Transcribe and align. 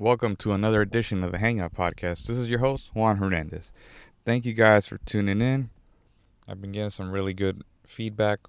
Welcome 0.00 0.34
to 0.38 0.50
another 0.50 0.82
edition 0.82 1.22
of 1.22 1.30
the 1.30 1.38
Hangout 1.38 1.72
Podcast. 1.72 2.26
This 2.26 2.36
is 2.36 2.50
your 2.50 2.58
host, 2.58 2.90
Juan 2.96 3.18
Hernandez. 3.18 3.72
Thank 4.24 4.44
you 4.44 4.52
guys 4.52 4.88
for 4.88 4.98
tuning 4.98 5.40
in. 5.40 5.70
I've 6.48 6.60
been 6.60 6.72
getting 6.72 6.90
some 6.90 7.12
really 7.12 7.32
good 7.32 7.62
feedback 7.86 8.40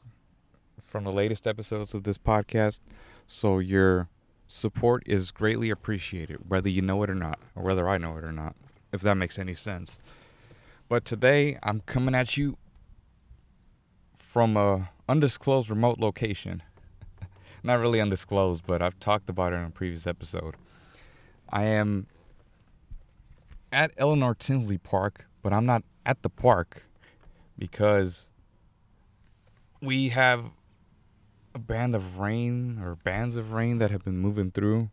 from 0.81 1.03
the 1.03 1.11
latest 1.11 1.45
episodes 1.45 1.93
of 1.93 2.03
this 2.03 2.17
podcast, 2.17 2.79
so 3.27 3.59
your 3.59 4.09
support 4.47 5.03
is 5.05 5.29
greatly 5.29 5.69
appreciated, 5.69 6.49
whether 6.49 6.67
you 6.67 6.81
know 6.81 7.03
it 7.03 7.11
or 7.11 7.15
not, 7.15 7.37
or 7.53 7.61
whether 7.61 7.87
I 7.87 7.99
know 7.99 8.17
it 8.17 8.23
or 8.23 8.31
not, 8.31 8.55
if 8.91 9.01
that 9.01 9.13
makes 9.13 9.37
any 9.37 9.53
sense. 9.53 9.99
But 10.89 11.05
today, 11.05 11.59
I'm 11.61 11.81
coming 11.81 12.15
at 12.15 12.37
you 12.37 12.57
from 14.17 14.57
a 14.57 14.89
undisclosed 15.07 15.69
remote 15.69 15.99
location. 15.99 16.63
not 17.63 17.79
really 17.79 18.01
undisclosed, 18.01 18.63
but 18.65 18.81
I've 18.81 18.99
talked 18.99 19.29
about 19.29 19.53
it 19.53 19.57
in 19.57 19.65
a 19.65 19.69
previous 19.69 20.07
episode. 20.07 20.55
I 21.49 21.65
am 21.65 22.07
at 23.71 23.91
Eleanor 23.97 24.35
Tinsley 24.35 24.77
Park, 24.77 25.25
but 25.41 25.53
I'm 25.53 25.65
not 25.65 25.83
at 26.05 26.21
the 26.23 26.29
park 26.29 26.83
because 27.57 28.29
we 29.81 30.09
have 30.09 30.45
a 31.53 31.59
band 31.59 31.95
of 31.95 32.19
rain 32.19 32.79
or 32.81 32.95
bands 32.95 33.35
of 33.35 33.53
rain 33.53 33.77
that 33.77 33.91
have 33.91 34.03
been 34.03 34.17
moving 34.17 34.51
through. 34.51 34.89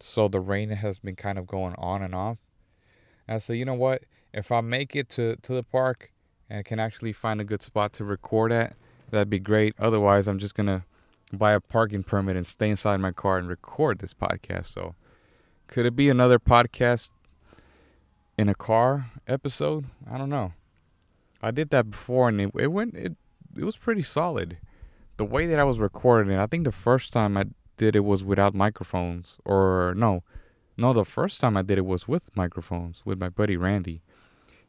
So 0.00 0.28
the 0.28 0.40
rain 0.40 0.70
has 0.70 0.98
been 0.98 1.16
kind 1.16 1.38
of 1.38 1.46
going 1.46 1.74
on 1.78 2.02
and 2.02 2.14
off. 2.14 2.38
And 3.26 3.36
I 3.36 3.38
said, 3.38 3.54
you 3.54 3.64
know 3.64 3.74
what? 3.74 4.02
If 4.32 4.52
I 4.52 4.60
make 4.60 4.94
it 4.94 5.08
to, 5.10 5.36
to 5.36 5.54
the 5.54 5.62
park 5.62 6.12
and 6.50 6.64
can 6.64 6.78
actually 6.78 7.12
find 7.12 7.40
a 7.40 7.44
good 7.44 7.62
spot 7.62 7.92
to 7.94 8.04
record 8.04 8.52
at, 8.52 8.76
that'd 9.10 9.30
be 9.30 9.38
great. 9.38 9.74
Otherwise, 9.78 10.28
I'm 10.28 10.38
just 10.38 10.54
going 10.54 10.66
to 10.66 10.84
buy 11.32 11.52
a 11.52 11.60
parking 11.60 12.02
permit 12.02 12.36
and 12.36 12.46
stay 12.46 12.70
inside 12.70 12.98
my 12.98 13.12
car 13.12 13.38
and 13.38 13.48
record 13.48 13.98
this 13.98 14.14
podcast. 14.14 14.66
So 14.66 14.94
could 15.68 15.86
it 15.86 15.96
be 15.96 16.08
another 16.08 16.38
podcast 16.38 17.10
in 18.38 18.48
a 18.48 18.54
car 18.54 19.10
episode? 19.26 19.86
I 20.10 20.18
don't 20.18 20.30
know. 20.30 20.52
I 21.42 21.50
did 21.50 21.70
that 21.70 21.90
before 21.90 22.28
and 22.28 22.40
it, 22.40 22.50
it 22.56 22.68
went 22.68 22.94
it 22.94 23.16
it 23.56 23.64
was 23.64 23.76
pretty 23.76 24.02
solid. 24.02 24.58
The 25.16 25.24
way 25.24 25.46
that 25.46 25.58
I 25.58 25.64
was 25.64 25.78
recording 25.78 26.32
it, 26.32 26.38
I 26.38 26.46
think 26.46 26.64
the 26.64 26.72
first 26.72 27.12
time 27.12 27.36
I 27.36 27.44
did 27.76 27.96
it 27.96 28.00
was 28.00 28.22
without 28.22 28.54
microphones 28.54 29.36
or 29.44 29.94
no. 29.96 30.22
No, 30.76 30.92
the 30.92 31.04
first 31.04 31.40
time 31.40 31.56
I 31.56 31.62
did 31.62 31.78
it 31.78 31.86
was 31.86 32.06
with 32.06 32.36
microphones 32.36 33.02
with 33.04 33.18
my 33.18 33.30
buddy 33.30 33.56
Randy. 33.56 34.02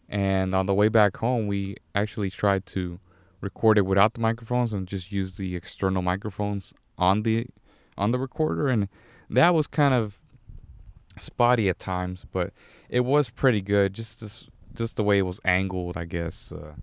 And 0.07 0.55
on 0.55 0.65
the 0.65 0.73
way 0.73 0.87
back 0.87 1.17
home, 1.17 1.47
we 1.47 1.75
actually 1.93 2.29
tried 2.29 2.65
to 2.67 2.99
record 3.41 3.77
it 3.77 3.85
without 3.85 4.13
the 4.13 4.21
microphones 4.21 4.71
and 4.71 4.87
just 4.87 5.11
use 5.11 5.35
the 5.35 5.55
external 5.55 6.01
microphones 6.01 6.73
on 6.97 7.23
the 7.23 7.47
on 7.97 8.11
the 8.11 8.19
recorder 8.19 8.67
and 8.67 8.87
that 9.29 9.53
was 9.53 9.67
kind 9.67 9.93
of 9.93 10.19
spotty 11.21 11.69
at 11.69 11.79
times, 11.79 12.25
but 12.31 12.53
it 12.89 13.01
was 13.01 13.29
pretty 13.29 13.61
good. 13.61 13.93
Just 13.93 14.19
just 14.19 14.49
just 14.73 14.95
the 14.95 15.03
way 15.03 15.17
it 15.17 15.23
was 15.23 15.39
angled, 15.43 15.97
I 15.97 16.05
guess. 16.05 16.51
Uh, 16.51 16.73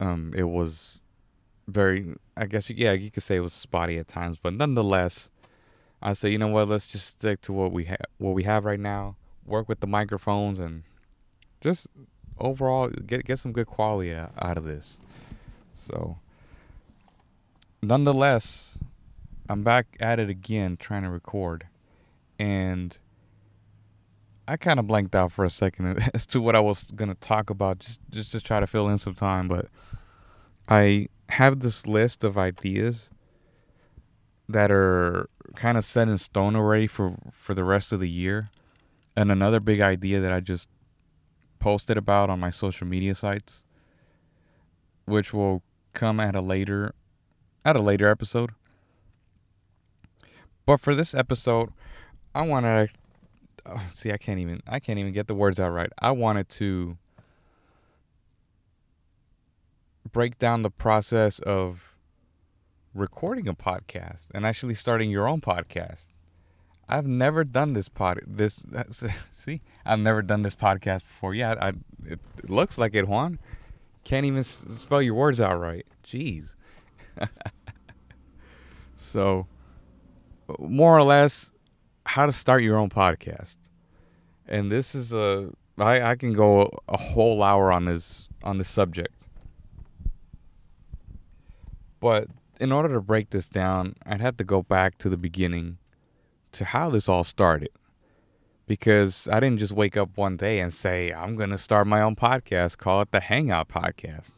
um, 0.00 0.32
it 0.36 0.44
was 0.44 0.98
very. 1.66 2.14
I 2.36 2.46
guess 2.46 2.70
yeah, 2.70 2.92
you 2.92 3.10
could 3.10 3.22
say 3.22 3.36
it 3.36 3.40
was 3.40 3.52
spotty 3.52 3.98
at 3.98 4.08
times, 4.08 4.38
but 4.40 4.54
nonetheless, 4.54 5.28
I 6.00 6.12
say 6.12 6.30
you 6.30 6.38
know 6.38 6.48
what, 6.48 6.68
let's 6.68 6.86
just 6.86 7.06
stick 7.06 7.40
to 7.42 7.52
what 7.52 7.72
we 7.72 7.84
have 7.84 8.00
what 8.18 8.34
we 8.34 8.44
have 8.44 8.64
right 8.64 8.80
now. 8.80 9.16
Work 9.46 9.68
with 9.68 9.80
the 9.80 9.86
microphones 9.86 10.58
and 10.58 10.82
just 11.60 11.88
overall 12.38 12.88
get 12.88 13.24
get 13.24 13.38
some 13.38 13.52
good 13.52 13.66
quality 13.66 14.14
out 14.14 14.56
of 14.56 14.64
this. 14.64 15.00
So, 15.74 16.18
nonetheless, 17.82 18.78
I'm 19.48 19.62
back 19.62 19.96
at 20.00 20.18
it 20.18 20.28
again 20.28 20.76
trying 20.76 21.02
to 21.02 21.10
record, 21.10 21.66
and 22.38 22.96
I 24.48 24.56
kind 24.56 24.80
of 24.80 24.86
blanked 24.86 25.14
out 25.14 25.30
for 25.30 25.44
a 25.44 25.50
second 25.50 26.02
as 26.14 26.24
to 26.26 26.40
what 26.40 26.56
I 26.56 26.60
was 26.60 26.84
gonna 26.92 27.14
talk 27.14 27.50
about, 27.50 27.80
just 27.80 28.00
just 28.10 28.32
to 28.32 28.40
try 28.40 28.60
to 28.60 28.66
fill 28.66 28.88
in 28.88 28.96
some 28.96 29.14
time. 29.14 29.46
But 29.46 29.66
I 30.68 31.08
have 31.28 31.60
this 31.60 31.86
list 31.86 32.24
of 32.24 32.38
ideas 32.38 33.10
that 34.48 34.70
are 34.70 35.28
kind 35.54 35.76
of 35.76 35.84
set 35.84 36.08
in 36.08 36.16
stone 36.16 36.56
already 36.56 36.86
for 36.86 37.14
for 37.30 37.52
the 37.52 37.64
rest 37.64 37.92
of 37.92 38.00
the 38.00 38.08
year, 38.08 38.50
and 39.14 39.30
another 39.30 39.60
big 39.60 39.82
idea 39.82 40.18
that 40.20 40.32
I 40.32 40.40
just 40.40 40.70
posted 41.58 41.98
about 41.98 42.30
on 42.30 42.40
my 42.40 42.50
social 42.50 42.86
media 42.86 43.14
sites, 43.14 43.64
which 45.04 45.34
will 45.34 45.62
come 45.92 46.20
at 46.20 46.34
a 46.34 46.40
later 46.40 46.94
at 47.66 47.76
a 47.76 47.80
later 47.82 48.08
episode. 48.08 48.50
But 50.64 50.80
for 50.80 50.94
this 50.94 51.14
episode, 51.14 51.70
I 52.34 52.42
want 52.42 52.64
to 52.64 52.88
oh, 53.68 53.82
see, 53.92 54.12
I 54.12 54.16
can't 54.16 54.38
even 54.38 54.62
I 54.66 54.80
can't 54.80 54.98
even 54.98 55.12
get 55.12 55.26
the 55.26 55.34
words 55.34 55.60
out 55.60 55.70
right. 55.70 55.90
I 55.98 56.10
wanted 56.10 56.48
to 56.50 56.96
break 60.10 60.38
down 60.38 60.62
the 60.62 60.70
process 60.70 61.38
of 61.40 61.94
recording 62.94 63.46
a 63.48 63.54
podcast 63.54 64.28
and 64.34 64.44
actually 64.46 64.74
starting 64.74 65.10
your 65.10 65.28
own 65.28 65.40
podcast. 65.40 66.08
I've 66.88 67.06
never 67.06 67.44
done 67.44 67.74
this 67.74 67.88
pod 67.88 68.20
this 68.26 68.64
see, 69.32 69.60
I've 69.84 70.00
never 70.00 70.22
done 70.22 70.42
this 70.42 70.54
podcast 70.54 71.00
before. 71.00 71.34
Yeah, 71.34 71.54
I 71.60 71.72
it, 72.06 72.18
looks 72.48 72.78
like 72.78 72.94
it, 72.94 73.06
Juan. 73.06 73.38
Can't 74.04 74.24
even 74.24 74.42
spell 74.42 75.02
your 75.02 75.14
words 75.14 75.40
out 75.40 75.60
right. 75.60 75.84
Jeez. 76.06 76.54
so 78.96 79.46
uh, 80.48 80.54
more 80.58 80.96
or 80.96 81.02
less 81.02 81.52
how 82.08 82.24
to 82.24 82.32
start 82.32 82.62
your 82.62 82.78
own 82.78 82.88
podcast. 82.88 83.58
And 84.46 84.72
this 84.72 84.94
is 84.94 85.12
a 85.12 85.50
I, 85.78 86.00
I 86.00 86.16
can 86.16 86.32
go 86.32 86.70
a 86.88 86.96
whole 86.96 87.42
hour 87.42 87.70
on 87.70 87.84
this 87.84 88.28
on 88.42 88.56
this 88.56 88.68
subject. 88.68 89.14
But 92.00 92.28
in 92.60 92.72
order 92.72 92.94
to 92.94 93.00
break 93.02 93.30
this 93.30 93.48
down, 93.48 93.94
I'd 94.06 94.22
have 94.22 94.38
to 94.38 94.44
go 94.44 94.62
back 94.62 94.96
to 94.98 95.10
the 95.10 95.18
beginning 95.18 95.76
to 96.52 96.64
how 96.64 96.88
this 96.88 97.10
all 97.10 97.24
started. 97.24 97.70
Because 98.66 99.28
I 99.30 99.38
didn't 99.40 99.58
just 99.58 99.72
wake 99.72 99.96
up 99.96 100.16
one 100.16 100.36
day 100.36 100.60
and 100.60 100.72
say, 100.72 101.12
I'm 101.12 101.36
going 101.36 101.50
to 101.50 101.58
start 101.58 101.86
my 101.86 102.02
own 102.02 102.16
podcast, 102.16 102.78
call 102.78 103.00
it 103.02 103.10
the 103.12 103.20
Hangout 103.20 103.68
Podcast. 103.68 104.34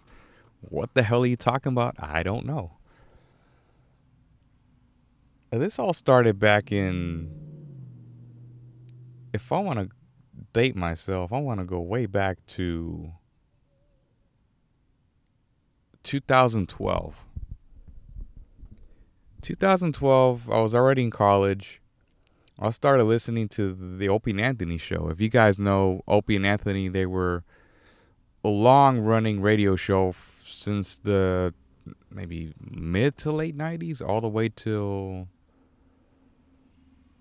What 0.61 0.95
the 0.95 1.03
hell 1.03 1.23
are 1.23 1.27
you 1.27 1.37
talking 1.37 1.73
about? 1.73 1.97
I 1.99 2.23
don't 2.23 2.47
know. 2.47 2.73
This 5.51 5.79
all 5.79 5.93
started 5.93 6.39
back 6.39 6.71
in 6.71 7.51
if 9.33 9.53
I 9.53 9.59
want 9.59 9.79
to 9.79 9.89
date 10.53 10.77
myself, 10.77 11.33
I 11.33 11.39
want 11.39 11.61
to 11.61 11.67
go 11.67 11.81
way 11.81 12.07
back 12.07 12.39
to 12.49 13.13
2012. 16.03 17.17
2012, 19.43 20.51
I 20.51 20.61
was 20.61 20.75
already 20.75 21.03
in 21.03 21.11
college. 21.11 21.81
I 22.59 22.71
started 22.71 23.05
listening 23.05 23.49
to 23.51 23.73
the 23.73 24.09
Opie 24.09 24.33
and 24.33 24.41
Anthony 24.41 24.77
show. 24.77 25.09
If 25.09 25.21
you 25.21 25.31
guys 25.31 25.59
know 25.59 26.03
Opie 26.07 26.37
and 26.37 26.45
Anthony, 26.45 26.89
they 26.89 27.07
were 27.07 27.43
a 28.45 28.49
long 28.49 29.01
running 29.01 29.41
radio 29.41 29.77
show 29.77 30.15
since 30.45 30.99
the 30.99 31.55
maybe 32.11 32.53
mid 32.61 33.17
to 33.19 33.33
late 33.33 33.57
90s 33.57 34.07
all 34.07 34.21
the 34.21 34.29
way 34.29 34.51
till 34.51 35.29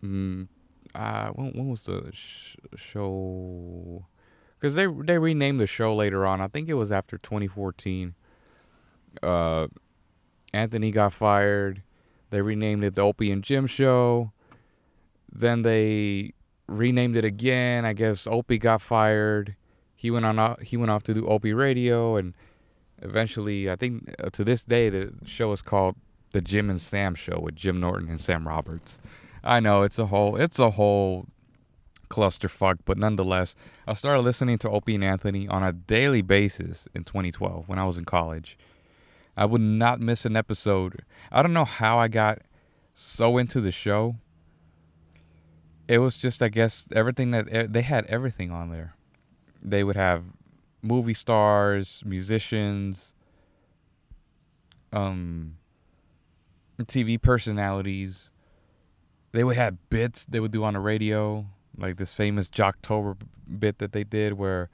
mm, 0.04 0.48
uh, 0.96 1.30
when, 1.30 1.52
when 1.52 1.70
was 1.70 1.84
the 1.84 2.10
sh- 2.12 2.56
show? 2.76 4.06
Because 4.60 4.76
they 4.76 4.86
they 4.86 5.18
renamed 5.18 5.60
the 5.60 5.68
show 5.68 5.96
later 5.96 6.26
on. 6.26 6.42
I 6.42 6.48
think 6.48 6.70
it 6.70 6.74
was 6.74 6.92
after 6.92 7.18
2014. 7.18 8.14
Uh, 9.24 9.68
Anthony 10.54 10.92
got 10.92 11.14
fired. 11.14 11.84
They 12.30 12.42
renamed 12.42 12.84
it 12.84 12.96
the 12.96 13.02
Opie 13.02 13.32
and 13.32 13.44
Jim 13.44 13.68
Show. 13.68 14.32
Then 15.32 15.62
they 15.62 16.34
renamed 16.68 17.16
it 17.16 17.26
again. 17.26 17.86
I 17.86 17.94
guess 17.94 18.28
Opie 18.28 18.58
got 18.58 18.82
fired. 18.82 19.56
He 19.96 20.12
went 20.12 20.26
on. 20.26 20.58
He 20.62 20.78
went 20.78 20.92
off 20.92 21.04
to 21.04 21.14
do 21.14 21.28
Opie 21.28 21.54
Radio, 21.54 22.16
and 22.16 22.34
eventually, 23.02 23.70
I 23.70 23.76
think 23.76 24.14
uh, 24.20 24.30
to 24.32 24.44
this 24.44 24.64
day, 24.64 24.90
the 24.90 25.14
show 25.26 25.52
is 25.52 25.62
called 25.62 25.96
the 26.32 26.42
Jim 26.42 26.70
and 26.70 26.80
Sam 26.80 27.16
Show 27.16 27.40
with 27.42 27.56
Jim 27.56 27.80
Norton 27.80 28.10
and 28.10 28.20
Sam 28.20 28.48
Roberts. 28.48 29.00
I 29.44 29.60
know 29.60 29.84
it's 29.84 30.00
a 30.00 30.08
whole 30.08 30.36
it's 30.36 30.60
a 30.60 30.72
whole 30.72 31.28
clusterfuck, 32.10 32.80
but 32.86 32.98
nonetheless, 32.98 33.56
I 33.88 33.94
started 33.94 34.22
listening 34.22 34.58
to 34.60 34.70
Opie 34.70 34.96
and 34.96 35.04
Anthony 35.04 35.48
on 35.48 35.64
a 35.64 35.72
daily 35.72 36.22
basis 36.22 36.88
in 36.94 37.04
2012 37.04 37.70
when 37.70 37.80
I 37.80 37.86
was 37.86 37.98
in 37.98 38.06
college. 38.06 38.58
I 39.38 39.46
would 39.46 39.62
not 39.62 40.02
miss 40.02 40.26
an 40.26 40.36
episode. 40.36 41.04
I 41.32 41.42
don't 41.42 41.54
know 41.54 41.66
how 41.66 41.98
I 41.98 42.08
got 42.08 42.40
so 42.94 43.38
into 43.38 43.62
the 43.62 43.72
show. 43.72 44.16
It 45.88 46.00
was 46.00 46.18
just, 46.18 46.42
I 46.42 46.50
guess, 46.50 46.88
everything 46.94 47.32
that 47.32 47.72
they 47.72 47.82
had 47.82 48.06
everything 48.08 48.52
on 48.52 48.70
there. 48.70 48.96
They 49.62 49.84
would 49.84 49.96
have 49.96 50.24
movie 50.82 51.14
stars, 51.14 52.04
musicians, 52.06 53.14
um, 54.92 55.56
TV 56.82 57.22
personalities, 57.22 58.30
they 59.32 59.44
would 59.44 59.56
have 59.56 59.90
bits 59.90 60.26
they 60.26 60.40
would 60.40 60.52
do 60.52 60.64
on 60.64 60.74
the 60.74 60.80
radio, 60.80 61.46
like 61.78 61.98
this 61.98 62.14
famous 62.14 62.48
Jocktober 62.48 63.18
bit 63.58 63.80
that 63.80 63.94
they 63.94 64.04
did 64.04 64.34
where 64.34 64.70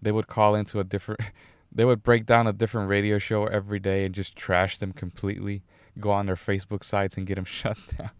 they 0.00 0.12
would 0.12 0.26
call 0.26 0.54
into 0.54 0.80
a 0.80 0.84
different 0.84 1.20
they 1.72 1.84
would 1.84 2.02
break 2.02 2.26
down 2.26 2.46
a 2.46 2.52
different 2.52 2.88
radio 2.88 3.18
show 3.18 3.46
every 3.46 3.80
day 3.80 4.04
and 4.04 4.14
just 4.14 4.36
trash 4.36 4.78
them 4.78 4.92
completely 4.92 5.62
go 6.00 6.10
on 6.10 6.26
their 6.26 6.34
facebook 6.34 6.82
sites 6.82 7.16
and 7.16 7.26
get 7.26 7.34
them 7.36 7.44
shut 7.44 7.76
down. 7.98 8.10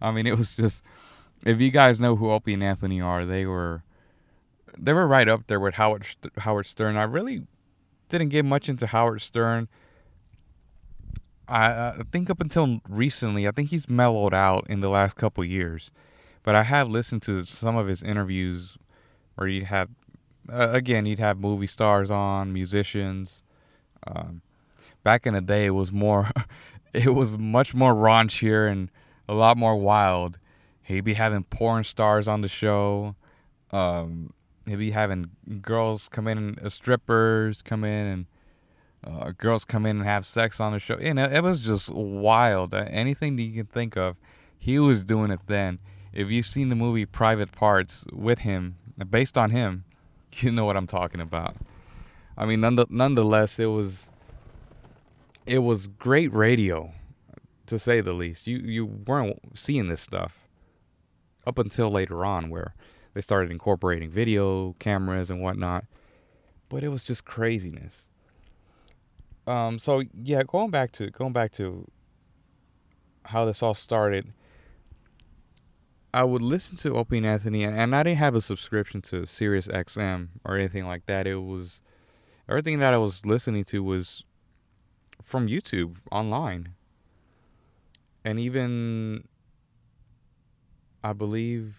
I 0.00 0.10
mean 0.10 0.26
it 0.26 0.36
was 0.36 0.56
just 0.56 0.82
if 1.44 1.60
you 1.60 1.70
guys 1.70 2.00
know 2.00 2.16
who 2.16 2.30
opie 2.30 2.54
and 2.54 2.62
anthony 2.62 3.00
are 3.00 3.24
they 3.24 3.46
were 3.46 3.82
they 4.78 4.92
were 4.92 5.06
right 5.06 5.28
up 5.28 5.46
there 5.46 5.60
with 5.60 5.74
howard 5.74 6.06
howard 6.38 6.66
stern. 6.66 6.96
I 6.96 7.04
really 7.04 7.42
didn't 8.08 8.28
get 8.28 8.44
much 8.44 8.68
into 8.68 8.86
howard 8.86 9.22
stern 9.22 9.68
I, 11.48 11.88
I 11.88 12.02
think 12.10 12.30
up 12.30 12.40
until 12.40 12.80
recently 12.88 13.46
i 13.46 13.50
think 13.50 13.70
he's 13.70 13.88
mellowed 13.88 14.34
out 14.34 14.68
in 14.68 14.80
the 14.80 14.88
last 14.88 15.16
couple 15.16 15.44
years 15.44 15.90
but 16.42 16.54
i 16.54 16.62
have 16.62 16.88
listened 16.88 17.22
to 17.22 17.44
some 17.44 17.76
of 17.76 17.86
his 17.86 18.02
interviews 18.02 18.76
where 19.34 19.48
he 19.48 19.64
had 19.64 19.88
uh, 20.52 20.68
again, 20.72 21.06
he'd 21.06 21.18
have 21.18 21.38
movie 21.38 21.66
stars 21.66 22.10
on, 22.10 22.52
musicians. 22.52 23.42
Um, 24.06 24.42
back 25.02 25.26
in 25.26 25.34
the 25.34 25.40
day, 25.40 25.66
it 25.66 25.70
was 25.70 25.92
more, 25.92 26.30
it 26.92 27.14
was 27.14 27.36
much 27.36 27.74
more 27.74 27.94
raunchier 27.94 28.70
and 28.70 28.90
a 29.28 29.34
lot 29.34 29.56
more 29.56 29.76
wild. 29.76 30.38
He'd 30.82 31.04
be 31.04 31.14
having 31.14 31.42
porn 31.44 31.84
stars 31.84 32.28
on 32.28 32.42
the 32.42 32.48
show. 32.48 33.16
Um, 33.72 34.32
he'd 34.66 34.76
be 34.76 34.92
having 34.92 35.30
girls 35.60 36.08
come 36.08 36.28
in, 36.28 36.58
uh, 36.62 36.68
strippers 36.68 37.62
come 37.62 37.82
in, 37.84 38.06
and 38.06 38.26
uh, 39.06 39.32
girls 39.38 39.64
come 39.64 39.86
in 39.86 39.98
and 39.98 40.06
have 40.06 40.26
sex 40.26 40.60
on 40.60 40.72
the 40.72 40.78
show. 40.78 40.96
Know, 40.96 41.24
it 41.24 41.42
was 41.42 41.60
just 41.60 41.90
wild. 41.90 42.74
Uh, 42.74 42.84
anything 42.88 43.36
that 43.36 43.42
you 43.42 43.54
can 43.62 43.66
think 43.66 43.96
of, 43.96 44.16
he 44.58 44.78
was 44.78 45.04
doing 45.04 45.30
it 45.30 45.40
then. 45.46 45.78
If 46.12 46.28
you've 46.28 46.46
seen 46.46 46.70
the 46.70 46.74
movie 46.74 47.06
Private 47.06 47.52
Parts 47.52 48.04
with 48.12 48.40
him, 48.40 48.76
based 49.10 49.38
on 49.38 49.50
him, 49.50 49.84
you 50.32 50.50
know 50.50 50.64
what 50.64 50.76
I'm 50.76 50.86
talking 50.86 51.20
about. 51.20 51.56
I 52.36 52.44
mean, 52.44 52.60
nonetheless, 52.60 53.58
it 53.58 53.66
was 53.66 54.10
it 55.46 55.60
was 55.60 55.86
great 55.86 56.32
radio, 56.34 56.92
to 57.66 57.78
say 57.78 58.00
the 58.00 58.12
least. 58.12 58.46
You 58.46 58.58
you 58.58 58.86
weren't 58.86 59.38
seeing 59.54 59.88
this 59.88 60.02
stuff 60.02 60.48
up 61.46 61.58
until 61.58 61.90
later 61.90 62.24
on, 62.24 62.50
where 62.50 62.74
they 63.14 63.22
started 63.22 63.50
incorporating 63.50 64.10
video 64.10 64.74
cameras 64.78 65.30
and 65.30 65.40
whatnot. 65.40 65.84
But 66.68 66.82
it 66.82 66.88
was 66.88 67.04
just 67.04 67.24
craziness. 67.24 68.02
Um. 69.46 69.78
So 69.78 70.02
yeah, 70.22 70.42
going 70.46 70.70
back 70.70 70.92
to 70.92 71.10
going 71.10 71.32
back 71.32 71.52
to 71.52 71.86
how 73.26 73.44
this 73.44 73.62
all 73.62 73.74
started. 73.74 74.32
I 76.14 76.24
would 76.24 76.40
listen 76.40 76.78
to 76.78 76.94
Opie 76.96 77.18
and 77.18 77.26
Anthony, 77.26 77.64
and 77.64 77.94
I 77.94 78.02
didn't 78.02 78.18
have 78.18 78.34
a 78.34 78.40
subscription 78.40 79.02
to 79.02 79.26
Sirius 79.26 79.68
XM 79.68 80.28
or 80.46 80.56
anything 80.56 80.86
like 80.86 81.04
that. 81.06 81.26
It 81.26 81.34
was 81.34 81.82
everything 82.48 82.78
that 82.78 82.94
I 82.94 82.98
was 82.98 83.26
listening 83.26 83.64
to 83.64 83.82
was 83.82 84.24
from 85.22 85.46
YouTube 85.46 85.96
online, 86.10 86.70
and 88.24 88.40
even 88.40 89.28
I 91.04 91.12
believe 91.12 91.74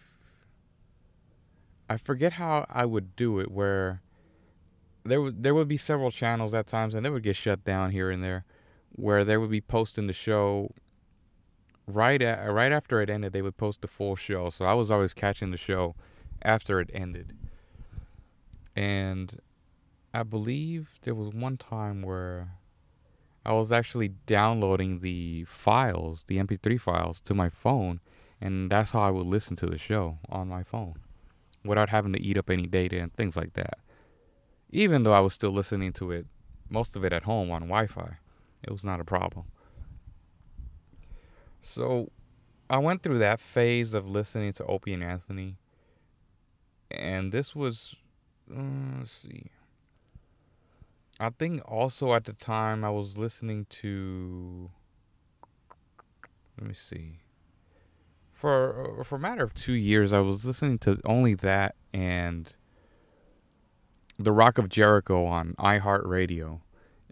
I 1.89 1.97
forget 1.97 2.33
how 2.33 2.67
I 2.69 2.85
would 2.85 3.15
do 3.15 3.39
it. 3.39 3.49
Where 3.49 4.01
there 5.07 5.21
would 5.21 5.43
there 5.43 5.55
would 5.55 5.67
be 5.67 5.77
several 5.77 6.11
channels 6.11 6.53
at 6.53 6.67
times, 6.67 6.93
and 6.93 7.05
they 7.05 7.09
would 7.09 7.23
get 7.23 7.35
shut 7.35 7.63
down 7.63 7.91
here 7.91 8.11
and 8.11 8.23
there, 8.23 8.45
where 8.91 9.23
they 9.23 9.37
would 9.37 9.51
be 9.51 9.61
posting 9.61 10.07
the 10.07 10.13
show 10.13 10.71
right 11.87 12.21
at 12.21 12.51
right 12.51 12.71
after 12.71 13.01
it 13.01 13.09
ended, 13.09 13.33
they 13.33 13.41
would 13.41 13.57
post 13.57 13.81
the 13.81 13.87
full 13.87 14.15
show. 14.15 14.49
So 14.49 14.65
I 14.65 14.73
was 14.73 14.91
always 14.91 15.13
catching 15.13 15.51
the 15.51 15.57
show 15.57 15.95
after 16.41 16.79
it 16.79 16.89
ended. 16.93 17.35
And 18.75 19.41
I 20.13 20.23
believe 20.23 20.99
there 21.01 21.15
was 21.15 21.33
one 21.33 21.57
time 21.57 22.01
where 22.01 22.49
I 23.45 23.53
was 23.53 23.71
actually 23.71 24.09
downloading 24.25 24.99
the 24.99 25.45
files, 25.45 26.25
the 26.27 26.37
MP3 26.37 26.79
files, 26.79 27.21
to 27.21 27.33
my 27.33 27.49
phone, 27.49 28.01
and 28.41 28.69
that's 28.69 28.91
how 28.91 29.01
I 29.01 29.09
would 29.09 29.25
listen 29.25 29.55
to 29.57 29.65
the 29.67 29.77
show 29.77 30.19
on 30.29 30.47
my 30.47 30.63
phone 30.63 30.95
without 31.63 31.89
having 31.89 32.13
to 32.13 32.21
eat 32.21 32.37
up 32.37 32.49
any 32.49 32.67
data 32.67 32.99
and 32.99 33.13
things 33.13 33.35
like 33.35 33.53
that. 33.53 33.79
Even 34.71 35.03
though 35.03 35.13
I 35.13 35.19
was 35.19 35.33
still 35.33 35.51
listening 35.51 35.93
to 35.93 36.11
it, 36.11 36.25
most 36.69 36.95
of 36.95 37.05
it 37.05 37.13
at 37.13 37.23
home 37.23 37.51
on 37.51 37.61
Wi 37.61 37.87
Fi, 37.87 38.17
it 38.63 38.71
was 38.71 38.83
not 38.83 38.99
a 38.99 39.05
problem. 39.05 39.45
So 41.61 42.11
I 42.69 42.77
went 42.77 43.01
through 43.01 43.19
that 43.19 43.39
phase 43.39 43.93
of 43.93 44.09
listening 44.09 44.53
to 44.53 44.65
Opie 44.65 44.93
and 44.93 45.03
Anthony. 45.03 45.57
And 46.91 47.31
this 47.31 47.55
was, 47.55 47.95
uh, 48.51 48.61
let's 48.99 49.11
see. 49.11 49.47
I 51.19 51.29
think 51.29 51.61
also 51.65 52.13
at 52.13 52.25
the 52.25 52.33
time 52.33 52.83
I 52.83 52.89
was 52.89 53.17
listening 53.17 53.65
to, 53.69 54.69
let 56.59 56.67
me 56.67 56.73
see. 56.73 57.19
For 58.33 59.03
for 59.03 59.15
a 59.15 59.19
matter 59.19 59.43
of 59.43 59.55
two 59.55 59.73
years, 59.73 60.13
I 60.13 60.19
was 60.19 60.45
listening 60.45 60.77
to 60.79 61.01
only 61.05 61.33
that 61.35 61.75
and 61.91 62.53
the 64.17 64.31
Rock 64.31 64.57
of 64.57 64.69
Jericho 64.69 65.25
on 65.25 65.55
iHeartRadio. 65.59 66.61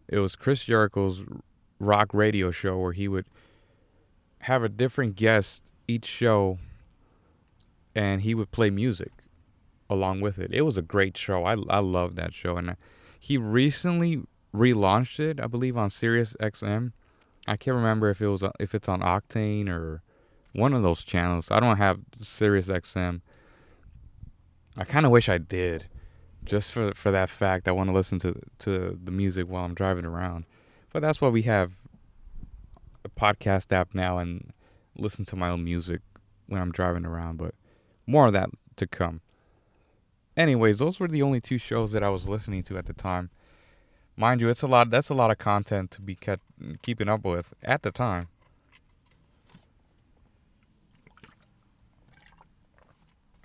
It 0.08 0.20
was 0.20 0.36
Chris 0.36 0.64
Jericho's 0.64 1.24
rock 1.80 2.14
radio 2.14 2.52
show 2.52 2.78
where 2.78 2.94
he 2.94 3.08
would 3.08 3.26
have 4.40 4.64
a 4.64 4.70
different 4.70 5.16
guest 5.16 5.72
each 5.88 6.06
show 6.06 6.58
and 7.94 8.22
he 8.22 8.34
would 8.36 8.52
play 8.52 8.70
music 8.70 9.12
along 9.90 10.22
with 10.22 10.40
it. 10.40 10.52
It 10.54 10.64
was 10.64 10.78
a 10.78 10.82
great 10.82 11.18
show. 11.18 11.46
I 11.46 11.56
I 11.70 11.80
love 11.80 12.16
that 12.16 12.34
show 12.34 12.58
and 12.58 12.72
uh, 12.72 12.76
he 13.20 13.38
recently 13.38 14.22
relaunched 14.54 15.20
it, 15.20 15.40
I 15.40 15.48
believe 15.48 15.78
on 15.78 15.90
Sirius 15.90 16.36
XM. 16.40 16.92
I 17.48 17.58
can't 17.58 17.76
remember 17.76 18.10
if 18.10 18.22
it 18.22 18.28
was 18.28 18.44
uh, 18.44 18.52
if 18.60 18.74
it's 18.74 18.90
on 18.90 19.02
Octane 19.02 19.70
or 19.70 20.02
one 20.54 20.74
of 20.74 20.84
those 20.84 21.04
channels. 21.04 21.50
I 21.52 21.60
don't 21.60 21.78
have 21.78 22.00
Sirius 22.20 22.68
XM. 22.68 23.22
I 24.78 24.84
kind 24.84 25.06
of 25.06 25.12
wish 25.12 25.30
I 25.30 25.38
did, 25.38 25.86
just 26.46 26.72
for 26.72 26.94
for 26.94 27.12
that 27.12 27.30
fact. 27.30 27.68
I 27.68 27.72
want 27.72 27.90
to 27.90 27.94
listen 27.94 28.20
to 28.20 28.36
to 28.60 28.98
the 29.04 29.12
music 29.12 29.48
while 29.48 29.66
I'm 29.66 29.74
driving 29.74 30.06
around, 30.06 30.46
but 30.94 31.02
that's 31.02 31.20
what 31.20 31.34
we 31.34 31.44
have 31.44 31.74
a 33.04 33.10
podcast 33.10 33.72
app 33.72 33.94
now 33.94 34.18
and 34.18 34.52
listen 34.98 35.26
to 35.26 35.36
my 35.36 35.50
own 35.50 35.64
music 35.64 36.02
when 36.48 36.62
I'm 36.62 36.72
driving 36.72 37.06
around, 37.06 37.38
but 37.38 37.54
more 38.08 38.28
of 38.28 38.34
that 38.34 38.50
to 38.78 38.88
come. 38.88 39.22
Anyways, 40.38 40.80
those 40.80 41.00
were 41.00 41.08
the 41.08 41.22
only 41.22 41.40
two 41.40 41.58
shows 41.58 41.92
that 41.94 42.04
I 42.04 42.10
was 42.10 42.28
listening 42.28 42.64
to 42.64 42.78
at 42.78 42.86
the 42.86 42.94
time. 42.94 43.30
Mind 44.18 44.42
you, 44.42 44.50
it's 44.50 44.62
a 44.62 44.68
lot 44.68 44.90
that's 44.90 45.10
a 45.10 45.14
lot 45.14 45.32
of 45.32 45.38
content 45.38 45.92
to 45.92 46.02
be 46.02 46.16
kept 46.16 46.44
keeping 46.82 47.10
up 47.10 47.24
with 47.26 47.54
at 47.64 47.84
the 47.84 47.92
time. 47.92 48.28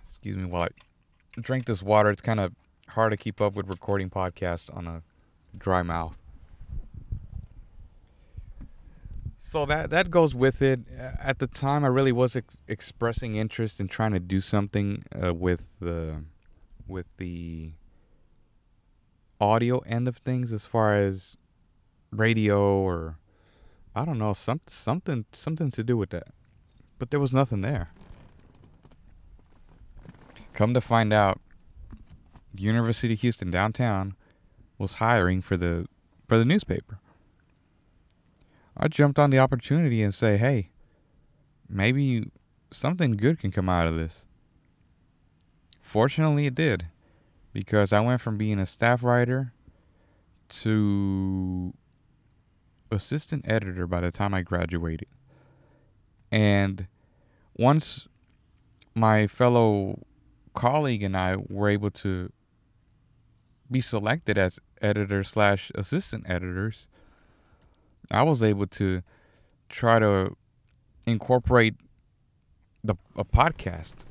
Excuse 0.05 0.37
me 0.37 0.45
while 0.45 0.65
I 0.65 1.41
drink 1.41 1.67
this 1.67 1.83
water. 1.83 2.11
It's 2.11 2.21
kind 2.21 2.41
of 2.41 2.53
hard 2.91 3.13
to 3.13 3.17
keep 3.17 3.41
up 3.41 3.55
with 3.55 3.69
recording 3.69 4.11
podcasts 4.11 4.75
on 4.77 4.87
a 4.87 5.03
dry 5.59 5.83
mouth. 5.83 6.17
So 9.39 9.65
that 9.67 9.91
that 9.91 10.11
goes 10.11 10.35
with 10.35 10.61
it. 10.63 10.81
At 10.99 11.39
the 11.39 11.47
time, 11.47 11.85
I 11.85 11.89
really 11.89 12.13
was 12.13 12.37
ex- 12.37 12.59
expressing 12.69 13.37
interest 13.37 13.81
in 13.81 13.89
trying 13.89 14.13
to 14.13 14.21
do 14.21 14.41
something 14.41 15.03
uh, 15.13 15.35
with 15.35 15.67
the 15.81 16.25
with 16.87 17.07
the 17.17 17.73
audio 19.41 19.79
end 19.81 20.07
of 20.07 20.19
things, 20.19 20.53
as 20.53 20.67
far 20.67 20.95
as 20.95 21.37
radio 22.13 22.61
or 22.61 23.17
I 23.95 24.05
don't 24.05 24.19
know, 24.19 24.35
some 24.35 24.61
something 24.67 25.25
something 25.33 25.71
to 25.73 25.83
do 25.83 25.97
with 25.97 26.11
that. 26.11 26.29
But 26.99 27.11
there 27.11 27.21
was 27.21 27.33
nothing 27.33 27.63
there. 27.63 27.91
Come 30.53 30.75
to 30.75 30.81
find 30.81 31.13
out, 31.13 31.41
University 32.55 33.15
of 33.15 33.21
Houston 33.21 33.51
downtown 33.51 34.15
was 34.79 34.95
hiring 34.95 35.43
for 35.43 35.57
the 35.57 35.87
for 36.29 36.39
the 36.39 36.45
newspaper. 36.45 36.99
I 38.77 38.89
jumped 38.89 39.19
on 39.19 39.31
the 39.31 39.39
opportunity 39.39 40.03
and 40.03 40.15
say, 40.15 40.37
hey, 40.37 40.71
maybe 41.69 42.31
something 42.71 43.17
good 43.17 43.39
can 43.39 43.51
come 43.51 43.69
out 43.69 43.87
of 43.87 43.97
this. 43.97 44.25
Fortunately, 45.83 46.47
it 46.47 46.55
did 46.55 46.87
because 47.53 47.93
I 47.93 48.01
went 48.01 48.21
from 48.21 48.39
being 48.39 48.59
a 48.59 48.67
staff 48.67 49.03
writer 49.03 49.53
to 50.49 51.75
assistant 52.91 53.45
editor 53.47 53.87
by 53.87 54.01
the 54.01 54.11
time 54.11 54.35
I 54.35 54.43
graduated. 54.43 55.09
And 56.31 56.87
once 57.57 58.09
my 58.95 59.27
fellow 59.27 60.01
colleague 60.55 61.03
and 61.03 61.17
I 61.17 61.37
were 61.37 61.69
able 61.69 61.91
to 61.91 62.33
be 63.71 63.81
selected 63.81 64.37
as 64.37 64.59
editor 64.81 65.23
slash 65.25 65.71
assistant 65.75 66.25
editors, 66.29 66.89
I 68.11 68.23
was 68.23 68.43
able 68.43 68.67
to 68.67 69.03
try 69.69 69.99
to 69.99 70.37
incorporate 71.07 71.75
the 72.83 72.97
a 73.17 73.25
podcast 73.25 74.05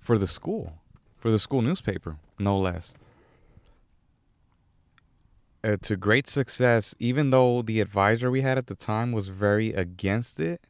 for 0.00 0.18
the 0.18 0.26
school, 0.26 0.74
for 1.18 1.30
the 1.30 1.38
school 1.38 1.62
newspaper, 1.62 2.16
no 2.38 2.58
less. 2.58 2.94
Uh, 5.64 5.76
to 5.80 5.96
great 5.96 6.28
success, 6.28 6.94
even 6.98 7.30
though 7.30 7.62
the 7.62 7.80
advisor 7.80 8.30
we 8.30 8.40
had 8.40 8.58
at 8.58 8.66
the 8.66 8.74
time 8.74 9.12
was 9.12 9.28
very 9.28 9.72
against 9.72 10.40
it, 10.40 10.66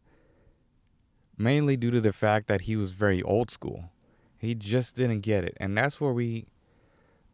mainly 1.39 1.77
due 1.79 1.91
to 1.91 2.01
the 2.01 2.13
fact 2.13 2.47
that 2.47 2.63
he 2.63 2.77
was 2.77 2.93
very 2.93 3.23
old 3.23 3.51
school. 3.51 3.91
He 4.37 4.55
just 4.55 4.95
didn't 4.95 5.21
get 5.21 5.45
it, 5.45 5.57
and 5.59 5.77
that's 5.79 6.01
where 6.01 6.13
we, 6.13 6.47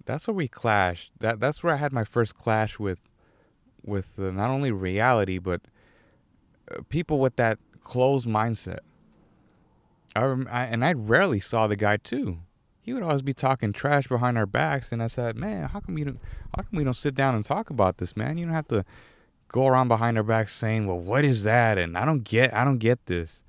that's 0.08 0.26
where 0.26 0.34
we 0.34 0.48
clashed. 0.48 1.12
That 1.20 1.38
that's 1.38 1.62
where 1.62 1.74
I 1.74 1.76
had 1.76 1.92
my 1.92 2.02
first 2.02 2.34
clash 2.34 2.78
with, 2.78 3.10
with 3.84 4.18
uh, 4.18 4.30
not 4.30 4.48
only 4.48 4.72
reality 4.72 5.36
but 5.36 5.60
uh, 6.72 6.80
people 6.88 7.20
with 7.20 7.36
that 7.36 7.58
closed 7.82 8.26
mindset. 8.26 8.78
I, 10.16 10.24
rem- 10.24 10.48
I 10.50 10.64
and 10.64 10.82
I 10.82 10.94
rarely 10.94 11.40
saw 11.40 11.66
the 11.66 11.76
guy 11.76 11.98
too. 11.98 12.38
He 12.80 12.94
would 12.94 13.02
always 13.02 13.20
be 13.20 13.34
talking 13.34 13.74
trash 13.74 14.08
behind 14.08 14.38
our 14.38 14.46
backs, 14.46 14.92
and 14.92 15.02
I 15.02 15.08
said, 15.08 15.36
"Man, 15.36 15.68
how 15.68 15.80
come 15.80 15.98
you 15.98 16.06
don't? 16.06 16.20
How 16.56 16.62
come 16.62 16.78
we 16.78 16.84
don't 16.84 16.94
sit 16.94 17.14
down 17.14 17.34
and 17.34 17.44
talk 17.44 17.68
about 17.68 17.98
this, 17.98 18.16
man? 18.16 18.38
You 18.38 18.46
don't 18.46 18.54
have 18.54 18.68
to 18.68 18.86
go 19.48 19.66
around 19.66 19.88
behind 19.88 20.16
our 20.16 20.24
backs 20.24 20.54
saying, 20.54 20.86
"Well, 20.86 20.98
what 20.98 21.22
is 21.22 21.44
that?" 21.44 21.76
And 21.76 21.98
I 21.98 22.06
don't 22.06 22.24
get, 22.24 22.54
I 22.54 22.64
don't 22.64 22.78
get 22.78 23.04
this. 23.04 23.42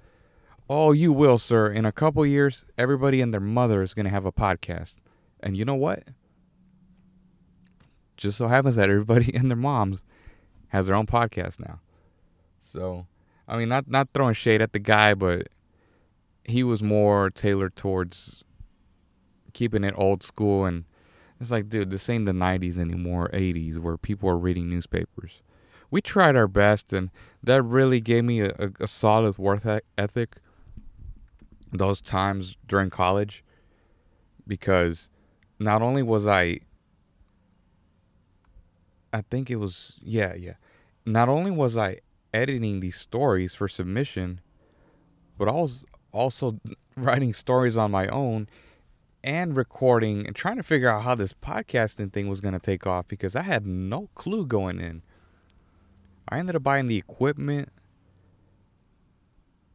Oh, 0.69 0.91
you 0.91 1.13
will, 1.13 1.37
sir. 1.37 1.71
In 1.71 1.85
a 1.85 1.93
couple 1.93 2.25
years, 2.25 2.65
everybody 2.77 3.21
and 3.21 3.33
their 3.33 3.39
mother 3.39 3.81
is 3.81 3.93
going 3.93 4.05
to 4.05 4.11
have 4.11 4.25
a 4.25 4.31
podcast. 4.31 4.95
And 5.39 5.55
you 5.55 5.63
know 5.63 5.75
what? 5.75 6.03
Just 8.19 8.37
so 8.37 8.47
happens 8.47 8.75
that 8.75 8.89
everybody 8.89 9.33
and 9.35 9.49
their 9.49 9.57
moms 9.57 10.03
has 10.67 10.87
their 10.87 10.95
own 10.95 11.07
podcast 11.07 11.59
now. 11.59 11.79
So, 12.61 13.07
I 13.47 13.57
mean, 13.57 13.69
not 13.69 13.89
not 13.89 14.09
throwing 14.13 14.33
shade 14.33 14.61
at 14.61 14.73
the 14.73 14.79
guy, 14.79 15.13
but 15.13 15.47
he 16.43 16.63
was 16.63 16.83
more 16.83 17.29
tailored 17.29 17.75
towards 17.75 18.43
keeping 19.53 19.83
it 19.83 19.93
old 19.97 20.21
school 20.21 20.65
and 20.65 20.85
it's 21.39 21.51
like, 21.51 21.69
dude, 21.69 21.89
this 21.89 22.09
ain't 22.09 22.25
the 22.25 22.33
90s 22.33 22.77
anymore, 22.77 23.29
80s, 23.33 23.77
where 23.77 23.97
people 23.97 24.29
are 24.29 24.37
reading 24.37 24.69
newspapers. 24.69 25.41
We 25.89 26.01
tried 26.01 26.35
our 26.35 26.47
best, 26.49 26.91
and 26.91 27.09
that 27.41 27.63
really 27.63 28.01
gave 28.01 28.25
me 28.25 28.41
a, 28.41 28.49
a, 28.59 28.83
a 28.83 28.87
solid 28.87 29.37
work 29.37 29.63
ethic 29.97 30.35
those 31.71 32.01
times 32.01 32.57
during 32.67 32.89
college 32.89 33.43
because 34.45 35.09
not 35.59 35.81
only 35.81 36.03
was 36.03 36.27
I 36.27 36.59
I 39.11 39.21
think 39.21 39.49
it 39.49 39.57
was 39.57 39.99
yeah, 40.01 40.33
yeah. 40.35 40.55
Not 41.05 41.29
only 41.29 41.51
was 41.51 41.77
I 41.77 41.99
editing 42.33 42.79
these 42.79 42.95
stories 42.95 43.55
for 43.55 43.67
submission, 43.67 44.41
but 45.37 45.47
I 45.47 45.51
was 45.51 45.85
also 46.11 46.59
writing 46.95 47.33
stories 47.33 47.77
on 47.77 47.91
my 47.91 48.07
own 48.07 48.47
and 49.23 49.55
recording 49.55 50.25
and 50.25 50.35
trying 50.35 50.57
to 50.57 50.63
figure 50.63 50.89
out 50.89 51.03
how 51.03 51.15
this 51.15 51.33
podcasting 51.33 52.13
thing 52.13 52.29
was 52.29 52.41
going 52.41 52.53
to 52.53 52.59
take 52.59 52.87
off 52.87 53.07
because 53.07 53.35
I 53.35 53.41
had 53.41 53.65
no 53.65 54.09
clue 54.15 54.45
going 54.45 54.79
in. 54.79 55.01
I 56.29 56.37
ended 56.37 56.55
up 56.55 56.63
buying 56.63 56.87
the 56.87 56.97
equipment 56.97 57.69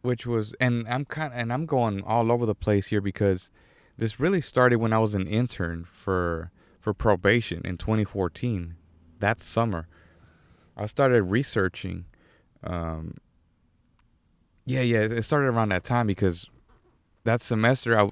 which 0.04 0.26
was 0.26 0.54
and 0.60 0.86
I'm 0.86 1.06
kind 1.06 1.32
and 1.34 1.50
I'm 1.50 1.64
going 1.64 2.02
all 2.02 2.30
over 2.30 2.44
the 2.44 2.54
place 2.54 2.88
here 2.88 3.00
because 3.00 3.50
this 3.96 4.20
really 4.20 4.42
started 4.42 4.76
when 4.76 4.92
I 4.92 4.98
was 4.98 5.14
an 5.14 5.26
intern 5.26 5.86
for 5.90 6.50
for 6.78 6.92
probation 6.92 7.62
in 7.64 7.78
2014. 7.78 8.76
That 9.24 9.40
summer, 9.40 9.88
I 10.76 10.84
started 10.84 11.22
researching. 11.22 12.04
Um, 12.62 13.14
yeah, 14.66 14.82
yeah, 14.82 14.98
it 14.98 15.22
started 15.22 15.46
around 15.46 15.70
that 15.70 15.82
time 15.82 16.06
because 16.06 16.44
that 17.24 17.40
semester 17.40 17.98
I 17.98 18.10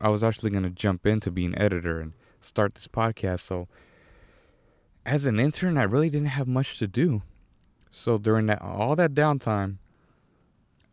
I 0.00 0.08
was 0.08 0.24
actually 0.24 0.52
gonna 0.52 0.70
jump 0.70 1.06
into 1.06 1.30
being 1.30 1.54
editor 1.58 2.00
and 2.00 2.14
start 2.40 2.76
this 2.76 2.88
podcast. 2.88 3.40
So 3.40 3.68
as 5.04 5.26
an 5.26 5.38
intern, 5.38 5.76
I 5.76 5.82
really 5.82 6.08
didn't 6.08 6.28
have 6.28 6.48
much 6.48 6.78
to 6.78 6.86
do. 6.86 7.20
So 7.90 8.16
during 8.16 8.46
that 8.46 8.62
all 8.62 8.96
that 8.96 9.12
downtime, 9.12 9.76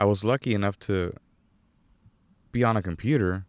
I 0.01 0.03
was 0.03 0.25
lucky 0.25 0.53
enough 0.53 0.77
to 0.79 1.13
be 2.51 2.61
on 2.61 2.75
a 2.75 2.81
computer 2.81 3.45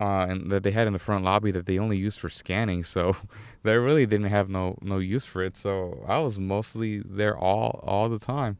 uh, 0.00 0.26
and 0.28 0.50
that 0.50 0.62
they 0.62 0.70
had 0.70 0.86
in 0.86 0.92
the 0.92 0.98
front 0.98 1.24
lobby 1.24 1.50
that 1.50 1.66
they 1.66 1.78
only 1.78 1.96
used 1.96 2.18
for 2.18 2.28
scanning. 2.28 2.84
So 2.84 3.16
they 3.62 3.76
really 3.76 4.06
didn't 4.06 4.28
have 4.28 4.48
no 4.48 4.76
no 4.80 4.98
use 4.98 5.24
for 5.24 5.42
it. 5.42 5.56
So 5.56 6.04
I 6.06 6.18
was 6.18 6.38
mostly 6.38 7.00
there 7.00 7.36
all 7.36 7.80
all 7.84 8.08
the 8.08 8.18
time, 8.18 8.58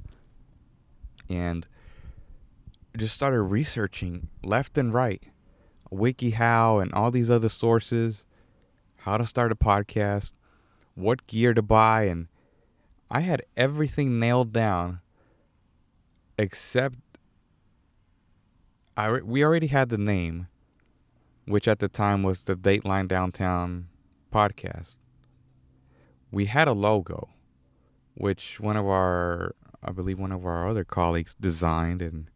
and 1.28 1.66
just 2.96 3.14
started 3.14 3.42
researching 3.42 4.28
left 4.42 4.76
and 4.76 4.92
right, 4.92 5.22
WikiHow 5.92 6.82
and 6.82 6.92
all 6.92 7.10
these 7.10 7.30
other 7.30 7.48
sources, 7.48 8.24
how 8.96 9.16
to 9.16 9.26
start 9.26 9.52
a 9.52 9.56
podcast, 9.56 10.32
what 10.94 11.26
gear 11.26 11.54
to 11.54 11.62
buy, 11.62 12.04
and 12.04 12.26
I 13.10 13.20
had 13.20 13.42
everything 13.56 14.18
nailed 14.18 14.52
down 14.52 15.00
except 16.38 16.98
I 18.96 19.20
we 19.20 19.44
already 19.44 19.68
had 19.68 19.90
the 19.90 19.98
name, 19.98 20.48
which 21.48 21.66
at 21.66 21.78
the 21.78 21.88
time 21.88 22.22
was 22.22 22.42
the 22.42 22.54
Dateline 22.54 23.08
Downtown 23.08 23.88
podcast. 24.32 24.96
We 26.30 26.44
had 26.44 26.68
a 26.68 26.72
logo, 26.72 27.30
which 28.14 28.60
one 28.60 28.76
of 28.76 28.86
our 28.86 29.54
I 29.82 29.92
believe 29.92 30.18
one 30.18 30.32
of 30.32 30.44
our 30.44 30.68
other 30.68 30.84
colleagues 30.84 31.34
designed 31.40 32.02
and 32.02 32.30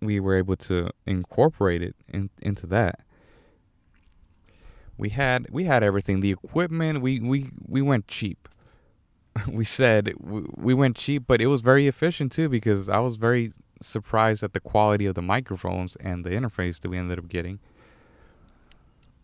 we 0.00 0.20
were 0.20 0.36
able 0.36 0.56
to 0.56 0.90
incorporate 1.06 1.82
it 1.82 1.94
in, 2.08 2.30
into 2.40 2.66
that. 2.68 3.00
We 4.96 5.10
had 5.10 5.48
we 5.50 5.64
had 5.64 5.82
everything. 5.82 6.20
The 6.20 6.30
equipment 6.30 7.00
we 7.00 7.20
we 7.20 7.50
we 7.66 7.82
went 7.82 8.06
cheap. 8.06 8.48
we 9.48 9.64
said 9.64 10.14
we 10.20 10.74
went 10.74 10.96
cheap, 10.96 11.24
but 11.26 11.40
it 11.40 11.46
was 11.46 11.60
very 11.60 11.86
efficient 11.88 12.32
too 12.32 12.48
because 12.48 12.88
I 12.88 12.98
was 12.98 13.16
very 13.16 13.52
surprised 13.82 14.42
at 14.42 14.52
the 14.52 14.60
quality 14.60 15.06
of 15.06 15.14
the 15.14 15.22
microphones 15.22 15.96
and 15.96 16.24
the 16.24 16.30
interface 16.30 16.80
that 16.80 16.88
we 16.88 16.98
ended 16.98 17.18
up 17.18 17.28
getting. 17.28 17.58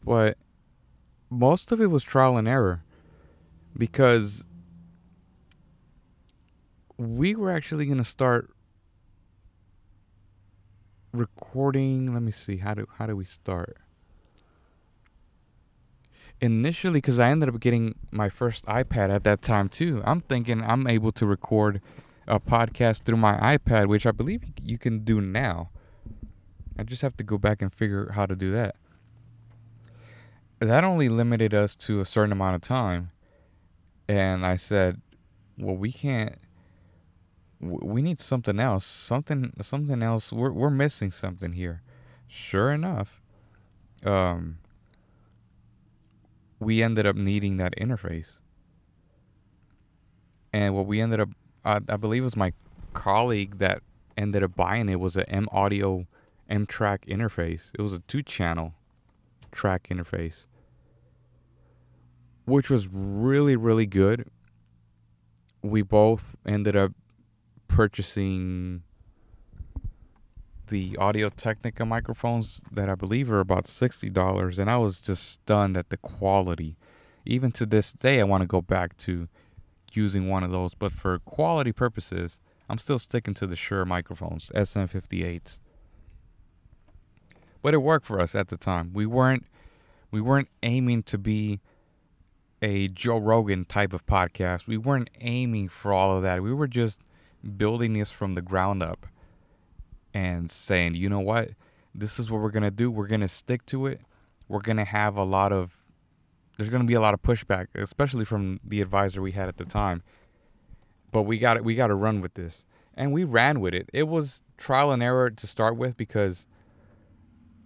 But 0.07 0.39
most 1.29 1.73
of 1.73 1.81
it 1.81 1.89
was 1.89 2.03
trial 2.03 2.37
and 2.37 2.49
error 2.49 2.83
because 3.77 4.45
we 6.97 7.35
were 7.35 7.51
actually 7.51 7.85
going 7.85 7.99
to 7.99 8.05
start 8.05 8.51
recording 11.13 12.13
let 12.13 12.23
me 12.23 12.31
see 12.31 12.59
how 12.59 12.75
do 12.75 12.87
how 12.99 13.07
do 13.07 13.17
we 13.17 13.25
start 13.25 13.79
initially 16.41 16.99
because 16.99 17.19
I 17.19 17.31
ended 17.31 17.49
up 17.49 17.59
getting 17.61 17.95
my 18.11 18.29
first 18.29 18.67
iPad 18.67 19.11
at 19.11 19.25
that 19.25 19.43
time 19.43 19.69
too. 19.69 20.03
I'm 20.05 20.21
thinking 20.21 20.63
I'm 20.63 20.87
able 20.87 21.13
to 21.13 21.27
record 21.27 21.81
a 22.29 22.39
podcast 22.41 23.03
through 23.03 23.17
my 23.17 23.57
iPad, 23.57 23.87
which 23.87 24.07
I 24.07 24.11
believe 24.11 24.43
you 24.63 24.79
can 24.79 25.05
do 25.05 25.21
now. 25.21 25.71
I 26.79 26.83
just 26.83 27.03
have 27.03 27.17
to 27.17 27.25
go 27.25 27.39
back 27.39 27.63
and 27.63 27.73
figure 27.73 28.09
out 28.09 28.15
how 28.15 28.27
to 28.27 28.37
do 28.37 28.53
that. 28.53 28.77
That 30.59 30.85
only 30.85 31.09
limited 31.09 31.53
us 31.53 31.75
to 31.77 32.01
a 32.01 32.05
certain 32.05 32.33
amount 32.33 32.57
of 32.57 32.63
time. 32.63 33.11
And 34.09 34.47
I 34.47 34.57
said, 34.57 35.01
well, 35.59 35.77
we 35.77 35.93
can't 35.93 36.39
we 37.61 38.03
need 38.03 38.21
something 38.21 38.61
else. 38.61 38.85
Something 38.85 39.53
something 39.63 40.03
else. 40.03 40.33
We're 40.33 40.53
we're 40.53 40.71
missing 40.71 41.11
something 41.11 41.53
here. 41.53 41.83
Sure 42.29 42.73
enough, 42.73 43.21
um 44.05 44.59
we 46.59 46.83
ended 46.83 47.07
up 47.07 47.17
needing 47.17 47.59
that 47.59 47.75
interface. 47.77 48.39
And 50.53 50.75
what 50.75 50.87
we 50.87 51.01
ended 51.03 51.21
up, 51.21 51.29
I, 51.67 51.81
I 51.89 51.97
believe 51.97 52.23
it 52.23 52.25
was 52.25 52.37
my 52.37 52.53
colleague 52.95 53.59
that 53.59 53.83
ended 54.17 54.43
up 54.43 54.57
buying 54.57 54.89
it 54.89 54.99
was 54.99 55.17
an 55.17 55.25
M 55.29 55.49
Audio 55.53 56.07
M 56.49 56.67
Track 56.67 57.05
interface. 57.07 57.71
It 57.79 57.83
was 57.83 57.93
a 57.93 58.01
two 58.01 58.23
channel 58.23 58.75
track 59.57 59.89
interface, 59.91 60.45
which 62.45 62.71
was 62.71 62.87
really, 62.87 63.57
really 63.57 63.87
good. 63.87 64.31
We 65.63 65.83
both 65.83 66.37
ended 66.47 66.77
up 66.77 66.93
purchasing 67.67 68.83
the 70.69 70.97
Audio 70.99 71.29
Technica 71.31 71.85
microphones 71.85 72.65
that 72.73 72.89
I 72.89 72.95
believe 72.95 73.31
are 73.31 73.41
about 73.41 73.65
$60 73.65 74.59
and 74.59 74.71
I 74.71 74.77
was 74.77 75.01
just 75.01 75.29
stunned 75.29 75.77
at 75.77 75.91
the 75.91 75.97
quality. 75.97 76.77
Even 77.25 77.53
to 77.53 77.67
this 77.67 77.93
day 77.93 78.21
I 78.21 78.25
want 78.25 78.43
to 78.43 78.47
go 78.47 78.61
back 78.61 78.97
to 78.99 79.29
using 79.93 80.29
one 80.29 80.43
of 80.43 80.53
those, 80.53 80.75
but 80.75 80.93
for 80.93 81.19
quality 81.21 81.73
purposes, 81.73 82.41
I'm 82.69 82.79
still 82.79 82.99
sticking 82.99 83.35
to 83.35 83.47
the 83.47 83.57
Shure 83.57 83.85
microphones, 83.85 84.51
SM58s. 84.55 85.61
But 87.67 87.75
it 87.75 87.79
worked 87.79 88.07
for 88.07 88.21
us 88.21 88.37
at 88.37 88.47
the 88.47 88.57
time. 88.57 88.93
We 88.95 89.07
weren't 89.07 89.45
we 90.13 90.21
weren't 90.21 90.47
aiming 90.63 91.03
to 91.03 91.19
be 91.19 91.59
a 92.63 92.87
Joe 92.87 93.19
Rogan 93.19 93.65
type 93.65 93.93
of 93.93 94.07
podcast. 94.07 94.69
We 94.69 94.77
weren't 94.77 95.11
aiming 95.21 95.71
for 95.71 95.93
all 95.93 96.17
of 96.17 96.23
that. 96.23 96.45
We 96.45 96.55
were 96.55 96.69
just 96.69 97.01
building 97.57 97.95
this 97.95 98.13
from 98.13 98.35
the 98.35 98.41
ground 98.41 98.85
up 98.85 99.09
and 100.15 100.49
saying, 100.49 100.95
you 100.95 101.09
know 101.09 101.19
what, 101.19 101.55
this 101.93 102.21
is 102.21 102.31
what 102.31 102.41
we're 102.41 102.53
gonna 102.53 102.71
do. 102.71 102.89
We're 102.89 103.09
gonna 103.09 103.27
stick 103.27 103.67
to 103.67 103.87
it. 103.87 104.01
We're 104.47 104.61
gonna 104.61 104.85
have 104.85 105.17
a 105.17 105.25
lot 105.25 105.53
of 105.53 105.77
there's 106.57 106.71
gonna 106.71 106.85
be 106.85 106.95
a 106.95 107.01
lot 107.01 107.15
of 107.15 107.23
pushback, 107.23 107.67
especially 107.75 108.25
from 108.25 108.61
the 108.63 108.81
advisor 108.81 109.21
we 109.21 109.33
had 109.33 109.49
at 109.49 109.57
the 109.57 109.65
time. 109.65 110.05
But 111.11 111.23
we 111.23 111.37
got 111.37 111.57
it. 111.57 111.65
We 111.65 111.75
got 111.75 111.89
to 111.89 111.97
run 111.97 112.21
with 112.21 112.35
this, 112.35 112.65
and 112.95 113.13
we 113.13 113.25
ran 113.25 113.59
with 113.59 113.75
it. 113.75 113.91
It 113.93 114.07
was 114.07 114.43
trial 114.57 114.93
and 114.93 115.03
error 115.03 115.31
to 115.31 115.47
start 115.49 115.77
with 115.77 115.97
because 115.97 116.47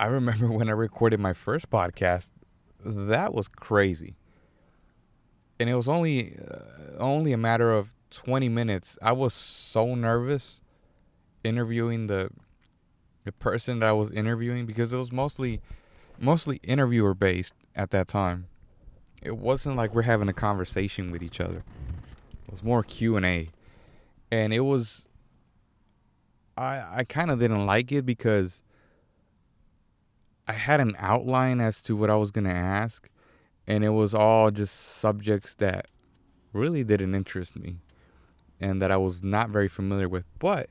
I 0.01 0.07
remember 0.07 0.49
when 0.51 0.69
I 0.69 0.73
recorded 0.73 1.21
my 1.21 1.35
first 1.35 1.71
podcast, 1.71 2.31
that 2.83 3.35
was 3.35 3.47
crazy, 3.47 4.17
and 5.61 5.69
it 5.69 5.75
was 5.75 5.89
only 5.89 6.37
uh, 6.39 6.99
only 6.99 7.33
a 7.35 7.37
matter 7.37 7.71
of 7.71 7.91
20 8.11 8.49
minutes. 8.49 8.99
I 9.03 9.13
was 9.13 9.35
so 9.35 9.95
nervous 9.95 10.63
interviewing 11.45 12.07
the 12.07 12.31
the 13.25 13.33
person 13.33 13.81
that 13.81 13.91
I 13.91 13.93
was 13.93 14.11
interviewing 14.11 14.65
because 14.65 14.95
it 14.95 14.97
was 14.97 15.13
mostly 15.13 15.61
mostly 16.19 16.61
interviewer 16.63 17.15
based 17.15 17.53
at 17.77 17.91
that 17.91 18.09
time. 18.09 18.47
It 19.23 19.37
wasn't 19.37 19.77
like 19.77 19.95
we're 19.95 20.03
having 20.03 20.31
a 20.31 20.33
conversation 20.33 21.11
with 21.11 21.23
each 21.23 21.43
other. 21.43 21.63
It 22.47 22.51
was 22.51 22.63
more 22.63 22.83
Q 22.83 23.17
and 23.19 23.27
A, 23.27 23.51
and 24.33 24.55
it 24.55 24.61
was. 24.61 25.07
I 26.57 27.01
I 27.01 27.05
kind 27.05 27.31
of 27.31 27.39
didn't 27.39 27.67
like 27.67 27.93
it 27.93 28.07
because 28.07 28.63
I 30.51 30.55
had 30.55 30.81
an 30.81 30.97
outline 30.99 31.61
as 31.61 31.81
to 31.83 31.95
what 31.95 32.11
I 32.11 32.17
was 32.17 32.33
gonna 32.33 32.49
ask, 32.51 33.09
and 33.69 33.85
it 33.85 33.91
was 33.91 34.15
all 34.15 34.51
just 34.51 34.75
subjects 34.75 35.55
that 35.55 35.87
really 36.53 36.83
didn't 36.83 37.15
interest 37.15 37.55
me, 37.55 37.77
and 38.59 38.83
that 38.83 38.91
I 38.91 38.97
was 38.97 39.23
not 39.23 39.51
very 39.51 39.69
familiar 39.69 40.09
with. 40.09 40.25
But 40.41 40.69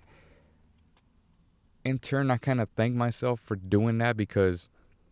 in 1.85 1.97
turn, 1.97 2.29
I 2.29 2.35
kind 2.35 2.59
of 2.59 2.67
thank 2.75 2.93
myself 2.93 3.39
for 3.39 3.55
doing 3.55 3.99
that 3.99 4.17
because 4.17 4.67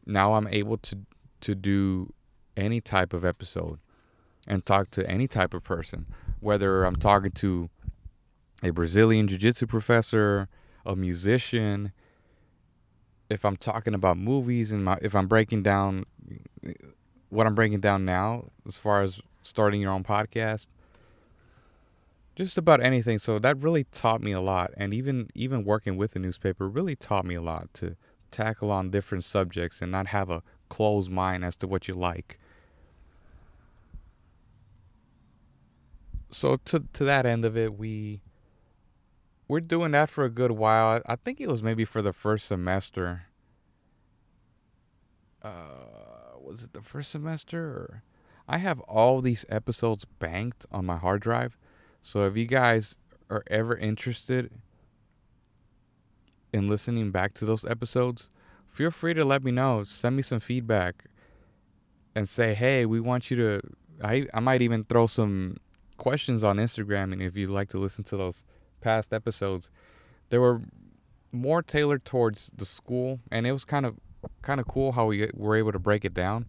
now 0.06 0.34
I'm 0.34 0.50
able 0.50 0.78
to 0.80 0.98
to 1.40 1.56
do 1.56 2.12
any 2.58 2.82
type 2.82 3.14
of 3.14 3.24
episode 3.24 3.80
and 4.48 4.66
talk 4.66 4.92
to 4.92 5.10
any 5.10 5.30
type 5.30 5.54
of 5.54 5.64
person, 5.64 6.08
whether 6.42 6.84
I'm 6.84 6.98
talking 6.98 7.32
to 7.32 7.70
a 8.62 8.72
Brazilian 8.72 9.30
jiu-jitsu 9.30 9.66
professor, 9.66 10.50
a 10.86 10.94
musician, 10.94 11.94
if 13.30 13.46
I'm 13.46 13.58
talking 13.58 13.94
about 13.94 14.18
movies 14.18 14.72
and 14.72 14.84
my, 14.84 14.98
if 15.02 15.16
I'm 15.16 15.28
breaking 15.28 15.64
down 15.64 16.06
what 17.30 17.46
I'm 17.46 17.56
breaking 17.56 17.82
down 17.82 18.06
now 18.06 18.46
as 18.66 18.78
far 18.78 19.04
as 19.04 19.22
starting 19.44 19.82
your 19.82 19.92
own 19.92 20.04
podcast, 20.04 20.68
just 22.36 22.58
about 22.58 22.82
anything. 22.82 23.18
So 23.18 23.40
that 23.40 23.58
really 23.58 23.86
taught 23.86 24.22
me 24.22 24.32
a 24.32 24.42
lot, 24.42 24.72
and 24.78 24.94
even 24.94 25.30
even 25.34 25.64
working 25.64 25.98
with 25.98 26.12
the 26.12 26.20
newspaper 26.20 26.68
really 26.68 26.96
taught 26.96 27.26
me 27.26 27.36
a 27.36 27.42
lot 27.42 27.74
to 27.76 27.96
tackle 28.32 28.72
on 28.72 28.90
different 28.90 29.24
subjects 29.24 29.82
and 29.82 29.92
not 29.92 30.08
have 30.08 30.30
a 30.30 30.44
closed 30.70 31.10
mind 31.10 31.44
as 31.44 31.58
to 31.58 31.68
what 31.68 31.88
you 31.88 31.96
like. 31.96 32.40
So 36.30 36.58
to 36.66 36.84
to 36.94 37.04
that 37.06 37.26
end 37.26 37.46
of 37.46 37.58
it, 37.58 37.78
we 37.78 38.22
we're 39.48 39.60
doing 39.62 39.92
that 39.92 40.10
for 40.10 40.26
a 40.26 40.30
good 40.30 40.52
while. 40.52 41.02
I 41.06 41.16
think 41.16 41.40
it 41.40 41.50
was 41.50 41.64
maybe 41.64 41.86
for 41.86 42.02
the 42.02 42.14
first 42.14 42.48
semester. 42.48 43.24
Uh, 45.42 46.40
was 46.42 46.64
it 46.64 46.74
the 46.74 46.82
first 46.82 47.12
semester? 47.12 47.64
Or 47.64 48.04
I 48.48 48.58
have 48.58 48.80
all 48.82 49.22
these 49.22 49.46
episodes 49.50 50.06
banked 50.06 50.66
on 50.72 50.86
my 50.86 50.98
hard 50.98 51.22
drive 51.22 51.58
so 52.08 52.26
if 52.26 52.38
you 52.38 52.46
guys 52.46 52.96
are 53.30 53.44
ever 53.48 53.76
interested 53.76 54.50
in 56.54 56.70
listening 56.70 57.12
back 57.12 57.34
to 57.34 57.44
those 57.46 57.66
episodes, 57.66 58.30
feel 58.66 58.92
free 58.92 59.14
to 59.14 59.26
let 59.26 59.44
me 59.44 59.52
know. 59.52 59.84
Send 59.84 60.16
me 60.16 60.22
some 60.22 60.40
feedback 60.40 61.04
and 62.16 62.30
say, 62.30 62.54
hey, 62.54 62.86
we 62.86 63.02
want 63.02 63.30
you 63.30 63.36
to. 63.36 63.62
I, 64.02 64.26
I 64.34 64.40
might 64.40 64.62
even 64.62 64.86
throw 64.86 65.06
some 65.06 65.58
questions 65.98 66.46
on 66.46 66.56
Instagram. 66.58 67.12
And 67.12 67.22
if 67.22 67.36
you'd 67.36 67.50
like 67.50 67.68
to 67.72 67.78
listen 67.78 68.06
to 68.06 68.16
those 68.16 68.46
past 68.82 69.14
episodes, 69.14 69.70
they 70.30 70.38
were 70.38 70.62
more 71.32 71.62
tailored 71.62 72.06
towards 72.06 72.52
the 72.56 72.66
school. 72.66 73.20
And 73.32 73.46
it 73.48 73.52
was 73.52 73.66
kind 73.66 73.86
of 73.86 73.96
kind 74.42 74.60
of 74.60 74.68
cool 74.68 74.94
how 74.94 75.06
we 75.06 75.30
were 75.34 75.56
able 75.56 75.72
to 75.72 75.80
break 75.80 76.06
it 76.06 76.14
down. 76.14 76.46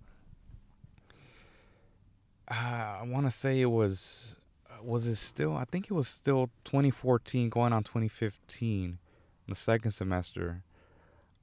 Uh, 2.50 2.98
I 3.00 3.04
want 3.06 3.26
to 3.26 3.30
say 3.30 3.60
it 3.60 3.66
was 3.66 4.36
was 4.82 5.06
it 5.06 5.16
still? 5.16 5.56
I 5.56 5.64
think 5.64 5.86
it 5.86 5.92
was 5.92 6.08
still 6.08 6.50
2014 6.64 7.50
going 7.50 7.72
on 7.72 7.82
2015, 7.82 8.98
the 9.48 9.54
second 9.54 9.90
semester. 9.90 10.62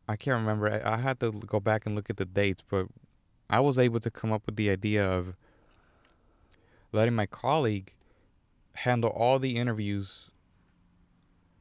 I 0.08 0.16
can't 0.16 0.40
remember. 0.40 0.70
I, 0.70 0.94
I 0.94 0.98
had 0.98 1.20
to 1.20 1.32
go 1.32 1.60
back 1.60 1.86
and 1.86 1.96
look 1.96 2.10
at 2.10 2.18
the 2.18 2.26
dates, 2.26 2.64
but 2.68 2.88
I 3.50 3.60
was 3.60 3.78
able 3.78 4.00
to 4.00 4.12
come 4.12 4.32
up 4.32 4.44
with 4.46 4.56
the 4.56 4.70
idea 4.70 5.06
of 5.06 5.36
letting 6.92 7.14
my 7.14 7.26
colleague 7.26 7.94
handle 8.76 9.10
all 9.10 9.40
the 9.40 9.58
interviews 9.58 10.30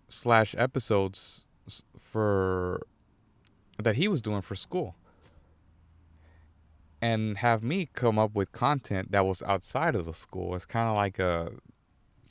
slash 0.08 0.54
episodes 0.58 1.44
for 2.00 2.86
that 3.78 3.96
he 3.96 4.08
was 4.08 4.22
doing 4.22 4.40
for 4.40 4.54
school 4.54 4.94
and 7.04 7.36
have 7.36 7.62
me 7.62 7.86
come 7.92 8.18
up 8.18 8.34
with 8.34 8.50
content 8.52 9.12
that 9.12 9.26
was 9.26 9.42
outside 9.42 9.94
of 9.94 10.06
the 10.06 10.14
school. 10.14 10.54
It's 10.54 10.64
kind 10.64 10.88
of 10.88 10.94
like 10.94 11.18
a 11.18 11.52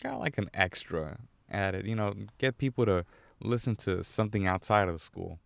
kind 0.02 0.16
of 0.16 0.22
like 0.22 0.40
an 0.40 0.50
extra 0.52 1.20
added, 1.52 1.86
you 1.86 1.96
know, 1.96 2.16
get 2.40 2.58
people 2.58 2.84
to 2.88 3.06
listen 3.40 3.76
to 3.76 4.04
something 4.04 4.48
outside 4.48 4.88
of 4.88 4.96
the 4.96 5.00
school. 5.00 5.40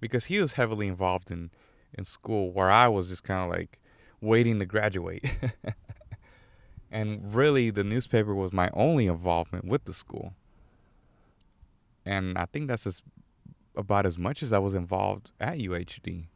Because 0.00 0.24
he 0.24 0.40
was 0.40 0.54
heavily 0.54 0.88
involved 0.88 1.30
in 1.30 1.50
in 1.96 2.02
school 2.02 2.50
where 2.50 2.68
I 2.68 2.88
was 2.88 3.08
just 3.08 3.22
kind 3.22 3.40
of 3.40 3.56
like 3.56 3.78
waiting 4.20 4.58
to 4.58 4.66
graduate. 4.66 5.24
and 6.90 7.34
really 7.34 7.70
the 7.70 7.84
newspaper 7.84 8.34
was 8.34 8.52
my 8.52 8.68
only 8.74 9.06
involvement 9.06 9.64
with 9.64 9.84
the 9.84 9.94
school. 9.94 10.34
And 12.06 12.38
I 12.38 12.46
think 12.46 12.68
that's 12.68 12.84
just 12.84 13.02
about 13.74 14.06
as 14.06 14.16
much 14.16 14.42
as 14.42 14.52
I 14.52 14.58
was 14.58 14.74
involved 14.74 15.32
at 15.40 15.58
UHD. 15.58 16.28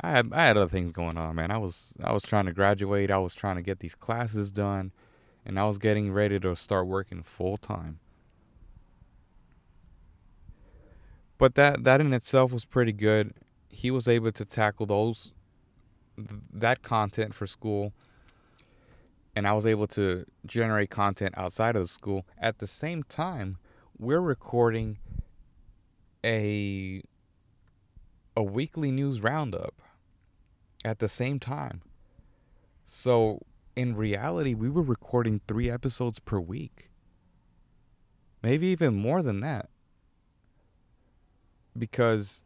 I 0.00 0.10
had 0.10 0.32
I 0.32 0.44
had 0.44 0.56
other 0.56 0.68
things 0.68 0.92
going 0.92 1.16
on, 1.16 1.34
man. 1.34 1.50
I 1.50 1.58
was 1.58 1.94
I 2.04 2.12
was 2.12 2.22
trying 2.22 2.46
to 2.46 2.52
graduate. 2.52 3.10
I 3.10 3.18
was 3.18 3.34
trying 3.34 3.56
to 3.56 3.62
get 3.62 3.80
these 3.80 3.96
classes 3.96 4.52
done, 4.52 4.92
and 5.44 5.58
I 5.58 5.64
was 5.64 5.78
getting 5.78 6.12
ready 6.12 6.38
to 6.38 6.54
start 6.54 6.86
working 6.86 7.22
full 7.22 7.56
time. 7.56 7.98
But 11.38 11.56
that 11.56 11.82
that 11.82 12.00
in 12.00 12.12
itself 12.12 12.52
was 12.52 12.64
pretty 12.64 12.92
good. 12.92 13.34
He 13.70 13.90
was 13.90 14.06
able 14.06 14.30
to 14.32 14.44
tackle 14.44 14.86
those 14.86 15.32
that 16.52 16.82
content 16.82 17.34
for 17.34 17.46
school 17.46 17.92
and 19.38 19.46
I 19.46 19.52
was 19.52 19.66
able 19.66 19.86
to 19.88 20.24
generate 20.46 20.90
content 20.90 21.32
outside 21.38 21.76
of 21.76 21.82
the 21.82 21.86
school. 21.86 22.26
At 22.38 22.58
the 22.58 22.66
same 22.66 23.04
time, 23.04 23.58
we're 23.98 24.20
recording 24.20 24.98
a 26.24 27.02
a 28.36 28.42
weekly 28.42 28.92
news 28.92 29.20
roundup 29.20 29.74
at 30.84 31.00
the 31.00 31.08
same 31.08 31.40
time. 31.40 31.82
So, 32.84 33.42
in 33.74 33.96
reality, 33.96 34.54
we 34.54 34.70
were 34.70 34.82
recording 34.82 35.40
three 35.48 35.68
episodes 35.68 36.20
per 36.20 36.38
week. 36.38 36.90
Maybe 38.42 38.68
even 38.68 38.94
more 38.94 39.22
than 39.22 39.40
that. 39.40 39.68
Because 41.76 42.40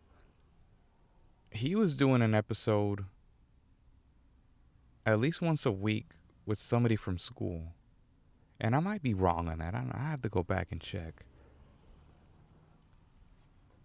he 1.51 1.75
was 1.75 1.95
doing 1.95 2.23
an 2.23 2.35
episode 2.35 3.05
at 5.05 5.21
least 5.21 5.43
once 5.43 5.67
a 5.67 5.73
week 5.73 6.13
with 6.47 6.59
somebody 6.59 6.97
from 6.97 7.19
school. 7.19 7.75
And 8.59 8.75
I 8.75 8.81
might 8.81 9.03
be 9.03 9.13
wrong 9.13 9.49
on 9.49 9.59
that. 9.59 9.75
I, 9.75 9.85
I 9.93 10.11
have 10.11 10.23
to 10.23 10.31
go 10.31 10.43
back 10.43 10.69
and 10.71 10.81
check. 10.81 11.25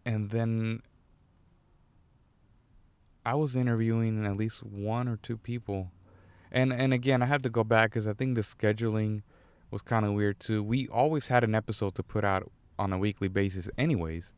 And 0.08 0.30
then 0.30 0.84
I 3.26 3.34
was 3.36 3.58
interviewing 3.58 4.26
at 4.26 4.38
least 4.38 4.64
one 4.64 5.10
or 5.10 5.18
two 5.18 5.36
people, 5.36 5.92
and 6.50 6.72
and 6.72 6.94
again 6.94 7.22
I 7.22 7.26
had 7.26 7.44
to 7.44 7.50
go 7.50 7.66
back 7.66 7.90
because 7.90 8.08
I 8.08 8.14
think 8.14 8.36
the 8.36 8.42
scheduling 8.42 9.22
was 9.70 9.82
kind 9.82 10.06
of 10.06 10.14
weird 10.14 10.40
too. 10.40 10.64
We 10.64 10.88
always 10.88 11.28
had 11.28 11.44
an 11.44 11.54
episode 11.54 11.94
to 11.96 12.04
put 12.04 12.24
out 12.24 12.50
on 12.80 12.94
a 12.94 12.98
weekly 12.98 13.28
basis, 13.28 13.70
anyways, 13.78 14.32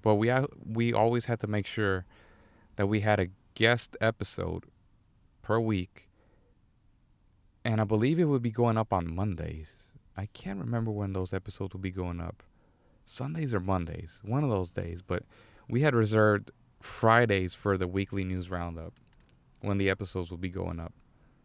but 0.00 0.14
we 0.14 0.32
we 0.66 0.94
always 0.94 1.26
had 1.26 1.38
to 1.40 1.46
make 1.46 1.66
sure 1.66 2.06
that 2.76 2.86
we 2.86 3.00
had 3.00 3.20
a 3.20 3.28
guest 3.52 3.98
episode 4.00 4.64
per 5.42 5.60
week, 5.60 6.08
and 7.62 7.78
I 7.78 7.84
believe 7.84 8.18
it 8.18 8.24
would 8.24 8.40
be 8.40 8.50
going 8.50 8.78
up 8.78 8.90
on 8.90 9.14
Mondays. 9.14 9.92
I 10.16 10.30
can't 10.32 10.58
remember 10.58 10.90
when 10.90 11.12
those 11.12 11.34
episodes 11.34 11.74
would 11.74 11.82
be 11.82 11.90
going 11.90 12.20
up. 12.20 12.42
Sundays 13.04 13.54
or 13.54 13.60
Mondays, 13.60 14.20
one 14.24 14.44
of 14.44 14.50
those 14.50 14.70
days, 14.70 15.02
but 15.02 15.22
we 15.68 15.82
had 15.82 15.94
reserved 15.94 16.50
Fridays 16.80 17.54
for 17.54 17.76
the 17.76 17.86
weekly 17.86 18.24
news 18.24 18.50
roundup 18.50 18.94
when 19.60 19.78
the 19.78 19.90
episodes 19.90 20.30
will 20.30 20.38
be 20.38 20.48
going 20.48 20.80
up. 20.80 20.92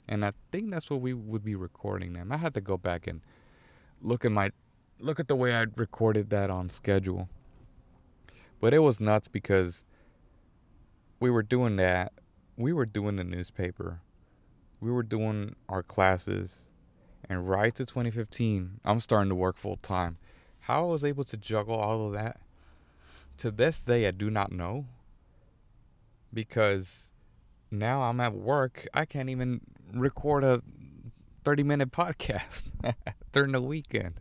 And 0.07 0.25
I 0.25 0.33
think 0.51 0.71
that's 0.71 0.89
what 0.89 1.01
we 1.01 1.13
would 1.13 1.43
be 1.43 1.55
recording 1.55 2.13
them. 2.13 2.31
I 2.31 2.37
had 2.37 2.53
to 2.55 2.61
go 2.61 2.77
back 2.77 3.07
and 3.07 3.21
look 4.01 4.25
at 4.25 4.31
my 4.31 4.51
look 4.99 5.19
at 5.19 5.27
the 5.27 5.35
way 5.35 5.55
I 5.55 5.65
recorded 5.75 6.29
that 6.31 6.49
on 6.49 6.69
schedule. 6.69 7.29
But 8.59 8.73
it 8.73 8.79
was 8.79 8.99
nuts 8.99 9.27
because 9.27 9.83
we 11.19 11.29
were 11.29 11.43
doing 11.43 11.77
that. 11.77 12.11
We 12.57 12.73
were 12.73 12.85
doing 12.85 13.15
the 13.15 13.23
newspaper. 13.23 14.01
We 14.81 14.91
were 14.91 15.03
doing 15.03 15.55
our 15.69 15.83
classes. 15.83 16.65
And 17.29 17.47
right 17.47 17.73
to 17.75 17.85
2015, 17.85 18.81
I'm 18.83 18.99
starting 18.99 19.29
to 19.29 19.35
work 19.35 19.57
full 19.57 19.77
time. 19.77 20.17
How 20.69 20.83
I 20.83 20.91
was 20.91 21.03
able 21.03 21.23
to 21.23 21.35
juggle 21.35 21.73
all 21.73 22.05
of 22.05 22.13
that, 22.13 22.39
to 23.39 23.49
this 23.49 23.79
day, 23.79 24.07
I 24.07 24.11
do 24.11 24.29
not 24.29 24.51
know. 24.51 24.85
Because 26.31 27.07
now 27.71 28.03
I'm 28.03 28.19
at 28.19 28.35
work, 28.35 28.87
I 28.93 29.05
can't 29.05 29.29
even 29.29 29.61
record 29.91 30.43
a 30.43 30.61
30 31.43 31.63
minute 31.63 31.91
podcast 31.91 32.67
during 33.31 33.53
the 33.53 33.61
weekend. 33.63 34.13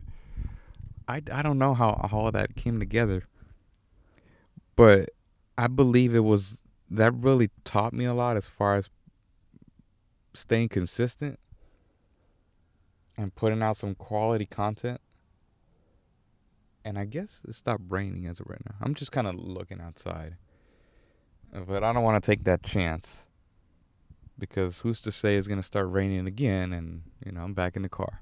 I, 1.07 1.21
I 1.31 1.43
don't 1.43 1.59
know 1.59 1.75
how, 1.75 2.07
how 2.09 2.17
all 2.17 2.31
that 2.31 2.55
came 2.55 2.79
together. 2.79 3.25
But 4.75 5.11
I 5.55 5.67
believe 5.67 6.15
it 6.15 6.23
was 6.23 6.63
that 6.89 7.11
really 7.11 7.51
taught 7.63 7.93
me 7.93 8.05
a 8.05 8.13
lot 8.15 8.37
as 8.37 8.47
far 8.47 8.73
as 8.73 8.89
staying 10.33 10.69
consistent 10.69 11.37
and 13.15 13.35
putting 13.35 13.61
out 13.61 13.77
some 13.77 13.93
quality 13.93 14.47
content. 14.47 14.99
And 16.85 16.97
I 16.97 17.05
guess 17.05 17.41
it 17.47 17.55
stopped 17.55 17.83
raining 17.89 18.25
as 18.27 18.39
of 18.39 18.47
right 18.47 18.61
now. 18.65 18.75
I'm 18.81 18.95
just 18.95 19.11
kind 19.11 19.27
of 19.27 19.35
looking 19.35 19.81
outside. 19.81 20.37
But 21.53 21.83
I 21.83 21.93
don't 21.93 22.03
want 22.03 22.23
to 22.23 22.31
take 22.31 22.43
that 22.45 22.63
chance. 22.63 23.07
Because 24.37 24.79
who's 24.79 25.01
to 25.01 25.11
say 25.11 25.35
it's 25.35 25.47
going 25.47 25.59
to 25.59 25.63
start 25.63 25.89
raining 25.89 26.25
again 26.25 26.71
and, 26.71 27.03
you 27.25 27.31
know, 27.31 27.41
I'm 27.41 27.53
back 27.53 27.75
in 27.75 27.81
the 27.81 27.89
car. 27.89 28.21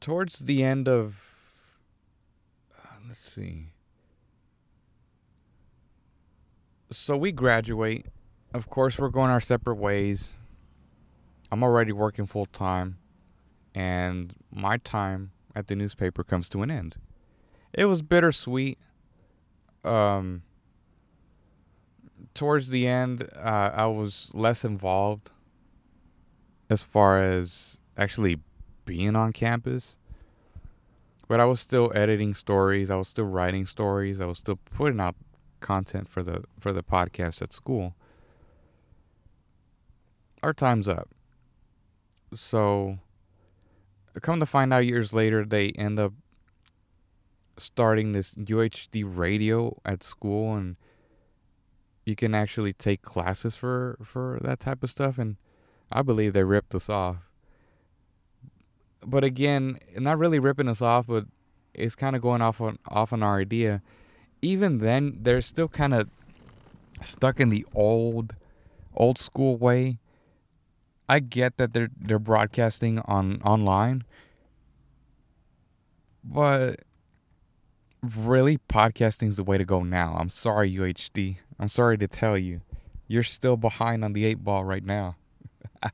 Towards 0.00 0.38
the 0.38 0.62
end 0.62 0.88
of. 0.88 1.20
Uh, 2.74 2.88
let's 3.08 3.18
see. 3.18 3.72
So 6.92 7.16
we 7.16 7.32
graduate. 7.32 8.06
Of 8.54 8.68
course, 8.70 8.98
we're 8.98 9.10
going 9.10 9.30
our 9.30 9.40
separate 9.40 9.76
ways. 9.76 10.30
I'm 11.52 11.62
already 11.62 11.92
working 11.92 12.26
full 12.26 12.46
time, 12.46 12.98
and 13.74 14.34
my 14.52 14.76
time 14.78 15.30
at 15.54 15.66
the 15.66 15.76
newspaper 15.76 16.22
comes 16.24 16.48
to 16.50 16.62
an 16.62 16.70
end. 16.70 16.96
It 17.72 17.86
was 17.86 18.02
bittersweet. 18.02 18.78
Um, 19.84 20.42
towards 22.34 22.70
the 22.70 22.86
end, 22.86 23.28
uh, 23.36 23.70
I 23.74 23.86
was 23.86 24.30
less 24.34 24.64
involved 24.64 25.30
as 26.68 26.82
far 26.82 27.20
as 27.20 27.78
actually 27.96 28.38
being 28.84 29.16
on 29.16 29.32
campus. 29.32 29.96
But 31.28 31.40
I 31.40 31.44
was 31.44 31.60
still 31.60 31.92
editing 31.94 32.34
stories. 32.34 32.90
I 32.90 32.96
was 32.96 33.08
still 33.08 33.24
writing 33.24 33.64
stories. 33.64 34.20
I 34.20 34.26
was 34.26 34.38
still 34.38 34.58
putting 34.74 35.00
out 35.00 35.14
content 35.60 36.08
for 36.08 36.22
the 36.22 36.42
for 36.58 36.72
the 36.72 36.82
podcast 36.82 37.40
at 37.40 37.52
school. 37.52 37.94
Our 40.42 40.52
time's 40.52 40.88
up 40.88 41.08
so 42.34 42.98
come 44.18 44.40
to 44.40 44.46
find 44.46 44.72
out 44.72 44.86
years 44.86 45.12
later 45.12 45.44
they 45.44 45.68
end 45.70 45.98
up 45.98 46.12
starting 47.56 48.12
this 48.12 48.34
UHD 48.34 49.04
radio 49.06 49.78
at 49.84 50.02
school 50.02 50.54
and 50.54 50.76
you 52.04 52.16
can 52.16 52.34
actually 52.34 52.72
take 52.72 53.02
classes 53.02 53.54
for 53.54 53.98
for 54.02 54.40
that 54.42 54.58
type 54.58 54.82
of 54.82 54.90
stuff 54.90 55.18
and 55.18 55.36
I 55.92 56.02
believe 56.02 56.32
they 56.32 56.44
ripped 56.44 56.74
us 56.74 56.88
off. 56.88 57.28
But 59.04 59.24
again, 59.24 59.78
not 59.96 60.18
really 60.18 60.38
ripping 60.38 60.68
us 60.68 60.82
off, 60.82 61.06
but 61.06 61.26
it's 61.74 61.94
kind 61.94 62.16
of 62.16 62.22
going 62.22 62.42
off 62.42 62.60
on 62.60 62.78
off 62.88 63.12
on 63.12 63.22
our 63.22 63.38
idea. 63.38 63.82
Even 64.42 64.78
then, 64.78 65.18
they're 65.22 65.42
still 65.42 65.68
kind 65.68 65.94
of 65.94 66.08
stuck 67.02 67.40
in 67.40 67.50
the 67.50 67.66
old 67.74 68.34
old 68.94 69.18
school 69.18 69.56
way 69.56 69.98
I 71.10 71.18
get 71.18 71.56
that 71.56 71.72
they're 71.72 71.90
they're 72.00 72.20
broadcasting 72.20 73.00
on 73.00 73.42
online, 73.42 74.04
but 76.22 76.82
really 78.00 78.58
podcasting 78.58 79.26
is 79.26 79.34
the 79.34 79.42
way 79.42 79.58
to 79.58 79.64
go 79.64 79.82
now. 79.82 80.14
I'm 80.16 80.28
sorry, 80.28 80.72
UHD. 80.72 81.38
I'm 81.58 81.66
sorry 81.66 81.98
to 81.98 82.06
tell 82.06 82.38
you, 82.38 82.60
you're 83.08 83.24
still 83.24 83.56
behind 83.56 84.04
on 84.04 84.12
the 84.12 84.24
eight 84.24 84.44
ball 84.44 84.62
right 84.62 84.84
now. 84.84 85.16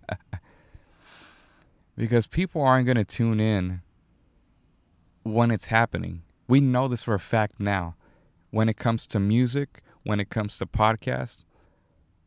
because 1.97 2.27
people 2.27 2.61
aren't 2.61 2.85
going 2.85 2.99
to 2.99 3.05
tune 3.05 3.41
in 3.41 3.81
when 5.23 5.51
it's 5.51 5.67
happening. 5.67 6.25
We 6.47 6.61
know 6.61 6.89
this 6.89 7.05
for 7.05 7.15
a 7.15 7.19
fact 7.19 7.59
now. 7.59 7.95
When 8.51 8.69
it 8.69 8.77
comes 8.77 9.07
to 9.07 9.19
music, 9.19 9.83
when 10.03 10.21
it 10.21 10.29
comes 10.29 10.59
to 10.59 10.67
podcasts, 10.67 11.47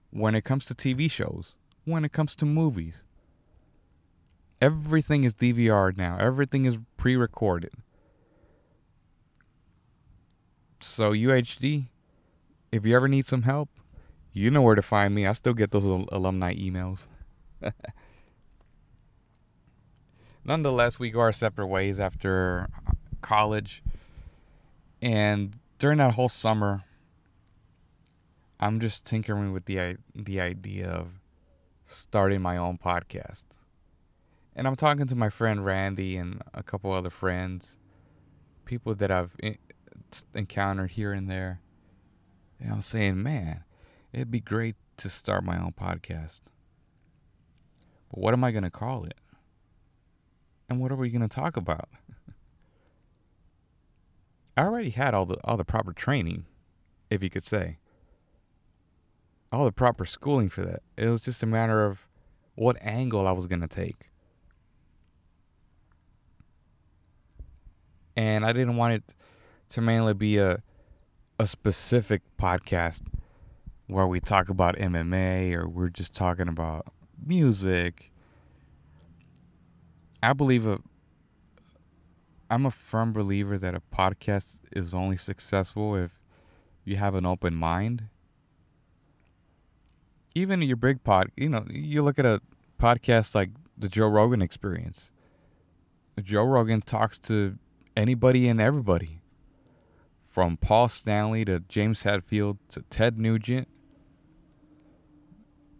when 0.10 0.34
it 0.34 0.44
comes 0.44 0.66
to 0.66 0.74
TV 0.74 1.10
shows 1.12 1.54
when 1.90 2.06
it 2.06 2.12
comes 2.12 2.36
to 2.38 2.46
movies. 2.46 3.04
Everything 4.62 5.24
is 5.24 5.34
DVR 5.34 5.96
now. 5.96 6.18
Everything 6.20 6.66
is 6.66 6.78
pre-recorded. 6.98 7.72
So 10.82 11.12
UHD, 11.12 11.88
if 12.72 12.86
you 12.86 12.96
ever 12.96 13.08
need 13.08 13.26
some 13.26 13.44
help, 13.44 13.70
you 14.34 14.52
know 14.52 14.62
where 14.62 14.76
to 14.76 14.82
find 14.82 15.16
me. 15.16 15.26
I 15.26 15.34
still 15.34 15.54
get 15.54 15.72
those 15.72 15.86
alumni 15.86 16.56
emails. 16.56 17.08
Nonetheless, 20.46 21.00
we 21.00 21.10
go 21.12 21.20
our 21.20 21.32
separate 21.32 21.68
ways 21.68 22.00
after 22.00 22.70
uh, 22.88 22.92
college. 23.22 23.84
And 25.02 25.56
during 25.78 25.98
that 25.98 26.14
whole 26.14 26.30
summer, 26.30 26.84
I'm 28.60 28.80
just 28.80 29.06
tinkering 29.06 29.54
with 29.54 29.66
the 29.66 29.98
the 30.16 30.42
idea 30.42 30.90
of 30.90 31.19
starting 31.90 32.42
my 32.42 32.56
own 32.56 32.78
podcast. 32.78 33.44
And 34.56 34.68
I'm 34.68 34.76
talking 34.76 35.08
to 35.08 35.16
my 35.16 35.30
friend 35.30 35.66
Randy 35.66 36.18
and 36.18 36.42
a 36.54 36.64
couple 36.64 36.92
other 36.92 37.10
friends, 37.10 37.78
people 38.66 38.94
that 38.96 39.12
I've 39.12 39.36
encountered 40.34 40.92
here 40.92 41.14
and 41.14 41.30
there. 41.30 41.62
And 42.60 42.72
I'm 42.72 42.82
saying, 42.82 43.22
man, 43.24 43.64
it'd 44.14 44.32
be 44.32 44.40
great 44.40 44.76
to 44.98 45.10
start 45.10 45.44
my 45.44 45.58
own 45.58 45.74
podcast. 45.80 46.42
But 48.12 48.20
what 48.20 48.34
am 48.34 48.44
I 48.44 48.52
going 48.52 48.64
to 48.64 48.70
call 48.70 49.06
it? 49.06 49.18
And 50.70 50.80
what 50.80 50.92
are 50.92 50.96
we 50.96 51.10
going 51.10 51.28
to 51.28 51.28
talk 51.28 51.58
about? 51.58 51.90
I 54.58 54.64
already 54.64 54.92
had 54.92 55.14
all 55.14 55.26
the 55.26 55.38
all 55.44 55.58
the 55.58 55.64
proper 55.64 55.94
training, 55.94 56.46
if 57.10 57.24
you 57.24 57.30
could 57.30 57.44
say 57.44 57.78
all 59.52 59.66
the 59.66 59.72
proper 59.72 60.06
schooling 60.06 60.50
for 60.50 60.64
that. 60.64 60.82
It 60.98 61.08
was 61.08 61.22
just 61.22 61.44
a 61.44 61.46
matter 61.46 61.86
of 61.86 62.08
what 62.56 62.78
angle 62.82 63.28
I 63.28 63.32
was 63.32 63.48
going 63.48 63.62
to 63.62 63.68
take. 63.68 64.10
And 68.16 68.46
I 68.46 68.52
didn't 68.52 68.76
want 68.76 68.94
it 68.96 69.16
to 69.70 69.82
mainly 69.82 70.14
be 70.14 70.38
a 70.38 70.62
a 71.40 71.48
specific 71.48 72.22
podcast 72.38 73.02
where 73.88 74.06
we 74.06 74.20
talk 74.20 74.50
about 74.50 74.76
MMA 74.76 75.54
or 75.54 75.70
we're 75.70 75.88
just 75.88 76.14
talking 76.14 76.50
about 76.50 76.88
music. 77.26 78.12
I 80.22 80.34
believe 80.34 80.68
a 80.68 80.80
I'm 82.50 82.66
a 82.66 82.72
firm 82.72 83.14
believer 83.14 83.58
that 83.58 83.74
a 83.74 83.82
podcast 83.96 84.60
is 84.74 84.94
only 84.94 85.16
successful 85.16 85.96
if 85.96 86.20
you 86.84 86.98
have 86.98 87.16
an 87.16 87.26
open 87.26 87.56
mind 87.56 88.10
even 90.36 90.62
in 90.62 90.68
your 90.68 90.78
big 90.78 91.04
pod, 91.04 91.32
you 91.36 91.50
know, 91.50 91.66
you 91.70 92.02
look 92.02 92.20
at 92.20 92.26
a 92.26 92.42
podcast 92.80 93.36
like 93.36 93.50
the 93.78 93.88
Joe 93.88 94.08
Rogan 94.08 94.42
Experience. 94.42 95.12
Joe 96.22 96.44
Rogan 96.44 96.82
talks 96.82 97.18
to 97.20 97.58
anybody 97.96 98.48
and 98.48 98.60
everybody, 98.60 99.22
from 100.28 100.58
Paul 100.58 100.90
Stanley 100.90 101.46
to 101.46 101.62
James 101.62 102.04
Hetfield 102.04 102.58
to 102.70 102.82
Ted 102.84 103.18
Nugent 103.18 103.68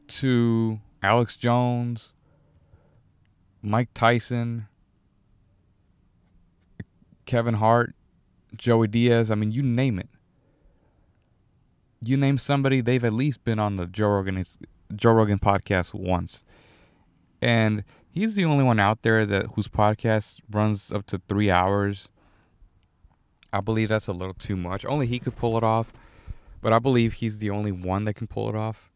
to 0.08 0.80
Alex 1.04 1.36
Jones, 1.36 2.14
Mike 3.62 3.90
Tyson, 3.94 4.68
Kevin 7.26 7.56
Hart, 7.56 7.96
Joey 8.56 8.88
Diaz. 8.88 9.30
I 9.30 9.36
mean, 9.36 9.52
you 9.52 9.62
name 9.62 10.00
it 10.00 10.10
you 12.04 12.18
name 12.18 12.38
somebody, 12.38 12.82
they've 12.82 13.04
at 13.04 13.14
least 13.14 13.44
been 13.44 13.60
on 13.60 13.76
the 13.76 13.86
Joe 13.86 14.10
Rogan 14.10 14.44
Joe 14.96 15.12
Rogan 15.12 15.40
podcast 15.40 15.94
once, 15.94 16.44
and 17.42 17.84
he's 18.10 18.36
the 18.36 18.46
only 18.46 18.64
one 18.64 18.80
out 18.80 19.02
there 19.02 19.26
that 19.26 19.48
whose 19.54 19.68
podcast 19.68 20.40
runs 20.50 20.92
up 20.92 21.06
to 21.08 21.22
three 21.28 21.52
hours. 21.52 22.10
I 23.52 23.62
believe 23.62 23.90
that's 23.90 24.08
a 24.08 24.14
little 24.14 24.34
too 24.34 24.56
much. 24.56 24.86
Only 24.86 25.08
he 25.08 25.20
could 25.20 25.36
pull 25.36 25.58
it 25.58 25.64
off, 25.64 25.92
but 26.62 26.72
I 26.72 26.80
believe 26.80 27.14
he's 27.14 27.40
the 27.40 27.50
only 27.50 27.72
one 27.72 28.06
that 28.06 28.14
can 28.14 28.28
pull 28.28 28.48
it 28.50 28.56
off. 28.56 28.92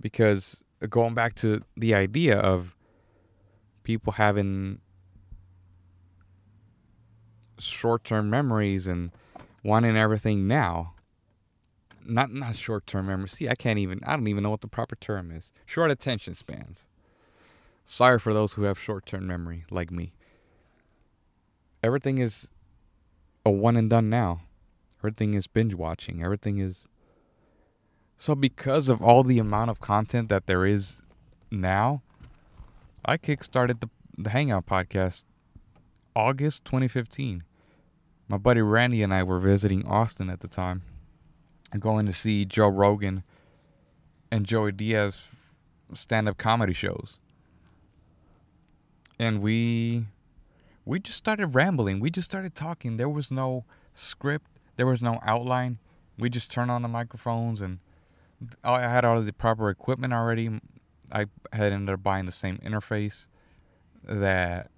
Because 0.00 0.56
uh, 0.82 0.86
going 0.86 1.14
back 1.14 1.34
to 1.36 1.62
the 1.76 1.94
idea 1.94 2.38
of 2.38 2.76
people 3.82 4.12
having 4.14 4.80
short 7.58 8.04
term 8.04 8.30
memories 8.30 8.86
and 8.86 9.10
wanting 9.64 9.96
everything 9.96 10.46
now 10.46 10.94
not 12.08 12.32
not 12.32 12.56
short 12.56 12.86
term 12.86 13.06
memory. 13.06 13.28
See, 13.28 13.48
I 13.48 13.54
can't 13.54 13.78
even 13.78 14.00
I 14.04 14.16
don't 14.16 14.28
even 14.28 14.42
know 14.42 14.50
what 14.50 14.60
the 14.60 14.68
proper 14.68 14.96
term 14.96 15.30
is. 15.30 15.52
Short 15.64 15.90
attention 15.90 16.34
spans. 16.34 16.86
Sorry 17.84 18.18
for 18.18 18.32
those 18.32 18.54
who 18.54 18.62
have 18.62 18.78
short 18.78 19.06
term 19.06 19.26
memory 19.26 19.64
like 19.70 19.90
me. 19.90 20.12
Everything 21.82 22.18
is 22.18 22.48
a 23.44 23.50
one 23.50 23.76
and 23.76 23.88
done 23.88 24.10
now. 24.10 24.42
Everything 25.00 25.34
is 25.34 25.46
binge 25.46 25.74
watching. 25.74 26.22
Everything 26.22 26.58
is 26.58 26.88
so 28.18 28.34
because 28.34 28.88
of 28.88 29.02
all 29.02 29.22
the 29.22 29.38
amount 29.38 29.70
of 29.70 29.80
content 29.80 30.28
that 30.30 30.46
there 30.46 30.64
is 30.64 31.02
now, 31.50 32.02
I 33.04 33.16
kickstarted 33.16 33.80
the 33.80 33.88
the 34.18 34.30
Hangout 34.30 34.66
podcast 34.66 35.24
August 36.14 36.64
2015. 36.64 37.44
My 38.28 38.38
buddy 38.38 38.62
Randy 38.62 39.02
and 39.02 39.12
I 39.14 39.22
were 39.22 39.38
visiting 39.38 39.86
Austin 39.86 40.30
at 40.30 40.40
the 40.40 40.48
time 40.48 40.82
going 41.78 42.06
to 42.06 42.12
see 42.12 42.44
Joe 42.44 42.68
Rogan 42.68 43.22
and 44.30 44.46
Joey 44.46 44.72
Diaz 44.72 45.20
stand 45.94 46.28
up 46.28 46.38
comedy 46.38 46.72
shows. 46.72 47.18
And 49.18 49.40
we 49.40 50.06
we 50.84 51.00
just 51.00 51.18
started 51.18 51.48
rambling. 51.48 52.00
We 52.00 52.10
just 52.10 52.30
started 52.30 52.54
talking. 52.54 52.96
There 52.96 53.08
was 53.08 53.30
no 53.30 53.64
script, 53.94 54.50
there 54.76 54.86
was 54.86 55.02
no 55.02 55.18
outline. 55.22 55.78
We 56.18 56.30
just 56.30 56.50
turned 56.50 56.70
on 56.70 56.82
the 56.82 56.88
microphones 56.88 57.60
and 57.60 57.78
I 58.62 58.82
had 58.82 59.04
all 59.04 59.18
of 59.18 59.26
the 59.26 59.32
proper 59.32 59.70
equipment 59.70 60.12
already. 60.12 60.60
I 61.12 61.26
had 61.52 61.72
ended 61.72 61.94
up 61.94 62.02
buying 62.02 62.26
the 62.26 62.32
same 62.32 62.58
interface 62.58 63.26
that 64.04 64.70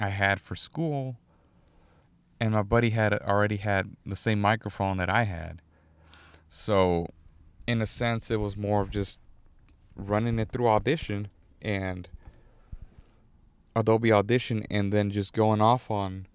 I 0.00 0.08
had 0.08 0.40
for 0.40 0.56
school 0.56 1.16
and 2.42 2.52
my 2.52 2.62
buddy 2.62 2.90
had 2.90 3.14
already 3.14 3.58
had 3.58 3.94
the 4.04 4.16
same 4.16 4.40
microphone 4.40 4.96
that 4.96 5.08
I 5.08 5.22
had. 5.22 5.61
So, 6.54 7.06
in 7.66 7.80
a 7.80 7.86
sense, 7.86 8.30
it 8.30 8.36
was 8.36 8.58
more 8.58 8.82
of 8.82 8.90
just 8.90 9.18
running 9.96 10.38
it 10.38 10.50
through 10.50 10.68
Audition 10.68 11.28
and 11.62 12.10
Adobe 13.74 14.12
Audition, 14.12 14.66
and 14.70 14.92
then 14.92 15.10
just 15.10 15.32
going 15.32 15.62
off 15.62 15.90
on 15.90 16.26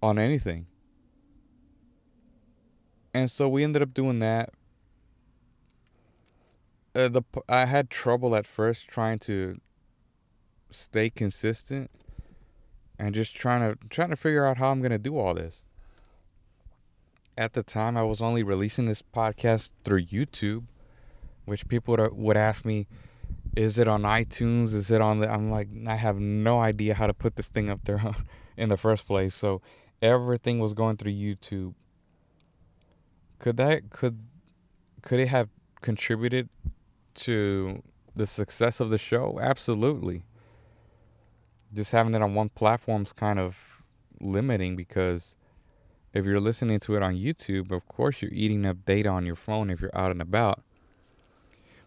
on 0.00 0.20
anything. 0.20 0.68
And 3.12 3.28
so 3.28 3.48
we 3.48 3.64
ended 3.64 3.82
up 3.82 3.92
doing 3.92 4.20
that. 4.20 4.50
Uh, 6.94 7.08
the 7.08 7.22
I 7.48 7.64
had 7.64 7.90
trouble 7.90 8.36
at 8.36 8.46
first 8.46 8.86
trying 8.86 9.18
to 9.20 9.60
stay 10.70 11.10
consistent 11.10 11.90
and 13.00 13.16
just 13.16 13.34
trying 13.34 13.68
to 13.68 13.88
trying 13.88 14.10
to 14.10 14.16
figure 14.16 14.46
out 14.46 14.58
how 14.58 14.70
I'm 14.70 14.80
gonna 14.80 14.96
do 14.96 15.18
all 15.18 15.34
this 15.34 15.64
at 17.40 17.54
the 17.54 17.62
time 17.62 17.96
I 17.96 18.02
was 18.02 18.20
only 18.20 18.42
releasing 18.42 18.84
this 18.84 19.00
podcast 19.00 19.70
through 19.82 20.04
YouTube, 20.04 20.64
which 21.46 21.66
people 21.68 21.92
would, 21.92 22.00
uh, 22.00 22.10
would 22.12 22.36
ask 22.36 22.66
me, 22.66 22.86
is 23.56 23.78
it 23.78 23.88
on 23.88 24.02
iTunes? 24.02 24.74
Is 24.74 24.90
it 24.90 25.00
on 25.00 25.20
the 25.20 25.32
I'm 25.32 25.50
like 25.50 25.68
I 25.88 25.96
have 25.96 26.20
no 26.20 26.60
idea 26.60 26.92
how 26.92 27.06
to 27.06 27.14
put 27.14 27.36
this 27.36 27.48
thing 27.48 27.70
up 27.70 27.80
there 27.84 27.98
in 28.58 28.68
the 28.68 28.76
first 28.76 29.06
place. 29.06 29.34
So 29.34 29.62
everything 30.02 30.58
was 30.58 30.74
going 30.74 30.98
through 30.98 31.12
YouTube. 31.12 31.72
Could 33.38 33.56
that 33.56 33.88
could 33.88 34.18
could 35.00 35.18
it 35.18 35.28
have 35.28 35.48
contributed 35.80 36.50
to 37.14 37.82
the 38.14 38.26
success 38.26 38.80
of 38.80 38.90
the 38.90 38.98
show? 38.98 39.38
Absolutely. 39.40 40.24
Just 41.72 41.92
having 41.92 42.14
it 42.14 42.20
on 42.20 42.34
one 42.34 42.50
platform 42.50 43.02
is 43.02 43.14
kind 43.14 43.38
of 43.38 43.82
limiting 44.20 44.76
because 44.76 45.36
if 46.12 46.24
you're 46.24 46.40
listening 46.40 46.80
to 46.80 46.96
it 46.96 47.02
on 47.02 47.14
YouTube, 47.14 47.70
of 47.70 47.86
course 47.86 48.20
you're 48.20 48.32
eating 48.32 48.66
up 48.66 48.84
data 48.84 49.08
on 49.08 49.26
your 49.26 49.36
phone 49.36 49.70
if 49.70 49.80
you're 49.80 49.96
out 49.96 50.10
and 50.10 50.20
about. 50.20 50.62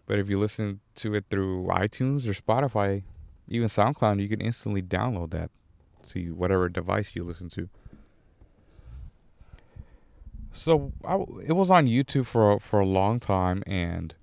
But 0.06 0.18
if 0.18 0.28
you 0.28 0.38
listen 0.38 0.80
to 0.96 1.14
it 1.14 1.26
through 1.30 1.66
iTunes 1.66 2.28
or 2.28 2.32
Spotify, 2.32 3.02
even 3.48 3.68
SoundCloud, 3.68 4.20
you 4.20 4.28
can 4.28 4.40
instantly 4.40 4.82
download 4.82 5.30
that 5.30 5.50
to 6.08 6.34
whatever 6.34 6.68
device 6.68 7.14
you 7.14 7.24
listen 7.24 7.48
to. 7.50 7.68
So 10.52 10.92
I, 11.04 11.16
it 11.46 11.54
was 11.54 11.70
on 11.70 11.86
YouTube 11.86 12.26
for 12.26 12.60
for 12.60 12.78
a 12.78 12.86
long 12.86 13.18
time, 13.18 13.64
and 13.66 14.14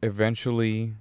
eventually 0.00 0.94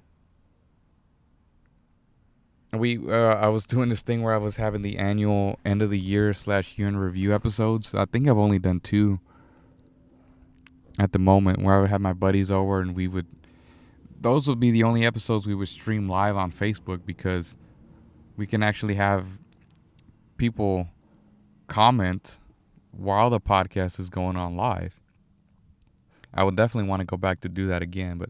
we 2.79 2.97
uh, 2.97 3.35
I 3.35 3.47
was 3.49 3.65
doing 3.65 3.89
this 3.89 4.01
thing 4.01 4.21
where 4.21 4.33
I 4.33 4.37
was 4.37 4.57
having 4.57 4.81
the 4.81 4.97
annual 4.97 5.59
end 5.65 5.81
of 5.81 5.89
the 5.89 5.99
year 5.99 6.33
slash 6.33 6.77
year 6.77 6.87
in 6.87 6.97
review 6.97 7.33
episodes. 7.33 7.93
I 7.93 8.05
think 8.05 8.27
I've 8.27 8.37
only 8.37 8.59
done 8.59 8.79
two 8.79 9.19
at 10.99 11.11
the 11.11 11.19
moment 11.19 11.61
where 11.61 11.75
I 11.75 11.81
would 11.81 11.89
have 11.89 12.01
my 12.01 12.13
buddies 12.13 12.49
over 12.51 12.81
and 12.81 12.95
we 12.95 13.07
would 13.07 13.27
those 14.19 14.47
would 14.47 14.59
be 14.59 14.71
the 14.71 14.83
only 14.83 15.05
episodes 15.05 15.45
we 15.45 15.53
would 15.53 15.67
stream 15.67 16.09
live 16.09 16.35
on 16.35 16.51
Facebook 16.51 17.01
because 17.05 17.55
we 18.35 18.47
can 18.47 18.63
actually 18.63 18.95
have 18.95 19.25
people 20.37 20.87
comment 21.67 22.39
while 22.91 23.29
the 23.29 23.39
podcast 23.39 23.99
is 23.99 24.09
going 24.09 24.35
on 24.35 24.55
live. 24.55 24.99
I 26.33 26.43
would 26.43 26.55
definitely 26.55 26.89
want 26.89 27.01
to 27.01 27.05
go 27.05 27.17
back 27.17 27.41
to 27.41 27.49
do 27.49 27.67
that 27.67 27.81
again, 27.81 28.17
but 28.17 28.29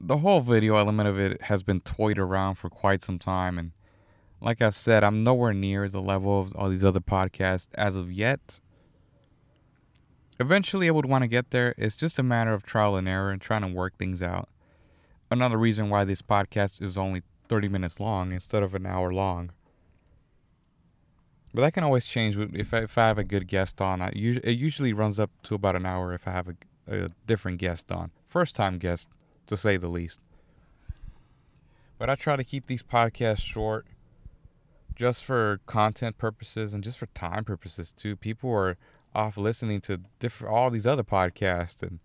the 0.00 0.18
whole 0.18 0.40
video 0.40 0.76
element 0.76 1.08
of 1.08 1.18
it 1.18 1.42
has 1.42 1.62
been 1.62 1.80
toyed 1.80 2.18
around 2.18 2.54
for 2.54 2.70
quite 2.70 3.02
some 3.02 3.18
time 3.18 3.58
and 3.58 3.72
like 4.40 4.62
I've 4.62 4.76
said, 4.76 5.04
I'm 5.04 5.22
nowhere 5.22 5.52
near 5.52 5.88
the 5.88 6.00
level 6.00 6.40
of 6.40 6.56
all 6.56 6.70
these 6.70 6.84
other 6.84 7.00
podcasts 7.00 7.68
as 7.74 7.94
of 7.94 8.10
yet. 8.10 8.58
Eventually, 10.38 10.88
I 10.88 10.92
would 10.92 11.04
want 11.04 11.22
to 11.22 11.28
get 11.28 11.50
there. 11.50 11.74
It's 11.76 11.94
just 11.94 12.18
a 12.18 12.22
matter 12.22 12.54
of 12.54 12.62
trial 12.62 12.96
and 12.96 13.06
error 13.06 13.30
and 13.30 13.40
trying 13.40 13.60
to 13.60 13.68
work 13.68 13.98
things 13.98 14.22
out. 14.22 14.48
Another 15.30 15.58
reason 15.58 15.90
why 15.90 16.04
this 16.04 16.22
podcast 16.22 16.80
is 16.80 16.96
only 16.96 17.22
30 17.48 17.68
minutes 17.68 18.00
long 18.00 18.32
instead 18.32 18.62
of 18.62 18.74
an 18.74 18.86
hour 18.86 19.12
long. 19.12 19.52
But 21.52 21.60
that 21.60 21.74
can 21.74 21.84
always 21.84 22.06
change 22.06 22.38
if 22.38 22.72
I, 22.72 22.78
if 22.78 22.96
I 22.96 23.08
have 23.08 23.18
a 23.18 23.24
good 23.24 23.46
guest 23.46 23.80
on. 23.82 24.00
I, 24.00 24.08
it 24.14 24.56
usually 24.56 24.94
runs 24.94 25.20
up 25.20 25.30
to 25.42 25.54
about 25.54 25.76
an 25.76 25.84
hour 25.84 26.14
if 26.14 26.26
I 26.26 26.30
have 26.30 26.48
a, 26.48 26.54
a 26.86 27.08
different 27.26 27.58
guest 27.58 27.92
on. 27.92 28.10
First 28.26 28.56
time 28.56 28.78
guest 28.78 29.10
to 29.50 29.56
say 29.56 29.76
the 29.76 29.88
least. 29.88 30.20
But 31.98 32.08
I 32.08 32.14
try 32.14 32.36
to 32.36 32.44
keep 32.44 32.66
these 32.66 32.82
podcasts 32.82 33.40
short 33.40 33.86
just 34.94 35.22
for 35.24 35.60
content 35.66 36.16
purposes 36.18 36.72
and 36.72 36.82
just 36.82 36.96
for 36.96 37.06
time 37.06 37.44
purposes 37.44 37.92
too. 37.92 38.16
People 38.16 38.52
are 38.52 38.78
off 39.14 39.36
listening 39.36 39.80
to 39.82 40.00
different 40.20 40.54
all 40.54 40.70
these 40.70 40.86
other 40.86 41.02
podcasts 41.02 41.82
and 41.82 41.98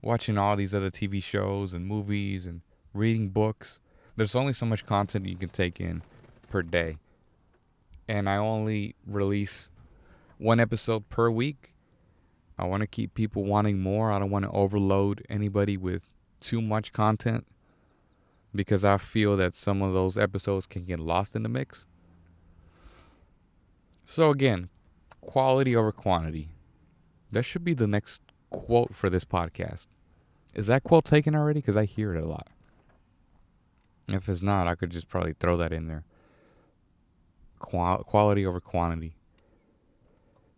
watching 0.00 0.38
all 0.38 0.56
these 0.56 0.74
other 0.74 0.90
TV 0.90 1.22
shows 1.22 1.74
and 1.74 1.86
movies 1.86 2.46
and 2.46 2.62
reading 2.94 3.28
books. 3.28 3.78
There's 4.16 4.34
only 4.34 4.54
so 4.54 4.64
much 4.64 4.86
content 4.86 5.26
you 5.26 5.36
can 5.36 5.50
take 5.50 5.78
in 5.78 6.02
per 6.48 6.62
day. 6.62 6.96
And 8.08 8.28
I 8.28 8.36
only 8.36 8.94
release 9.06 9.68
one 10.38 10.60
episode 10.60 11.08
per 11.10 11.28
week. 11.28 11.72
I 12.58 12.64
want 12.64 12.80
to 12.80 12.86
keep 12.86 13.12
people 13.12 13.44
wanting 13.44 13.80
more. 13.80 14.10
I 14.10 14.18
don't 14.18 14.30
want 14.30 14.46
to 14.46 14.50
overload 14.50 15.26
anybody 15.28 15.76
with 15.76 16.15
too 16.46 16.62
much 16.62 16.92
content 16.92 17.44
because 18.54 18.84
I 18.84 18.98
feel 18.98 19.36
that 19.36 19.52
some 19.52 19.82
of 19.82 19.92
those 19.92 20.16
episodes 20.16 20.66
can 20.66 20.84
get 20.84 21.00
lost 21.00 21.34
in 21.34 21.42
the 21.42 21.48
mix. 21.48 21.86
So, 24.04 24.30
again, 24.30 24.68
quality 25.20 25.74
over 25.74 25.90
quantity. 25.90 26.50
That 27.32 27.42
should 27.42 27.64
be 27.64 27.74
the 27.74 27.88
next 27.88 28.22
quote 28.50 28.94
for 28.94 29.10
this 29.10 29.24
podcast. 29.24 29.88
Is 30.54 30.68
that 30.68 30.84
quote 30.84 31.04
taken 31.04 31.34
already? 31.34 31.60
Because 31.60 31.76
I 31.76 31.84
hear 31.84 32.14
it 32.14 32.22
a 32.22 32.26
lot. 32.26 32.46
If 34.08 34.28
it's 34.28 34.40
not, 34.40 34.68
I 34.68 34.76
could 34.76 34.90
just 34.90 35.08
probably 35.08 35.32
throw 35.32 35.56
that 35.56 35.72
in 35.72 35.88
there. 35.88 36.04
Qual- 37.58 38.04
quality 38.04 38.46
over 38.46 38.60
quantity. 38.60 39.16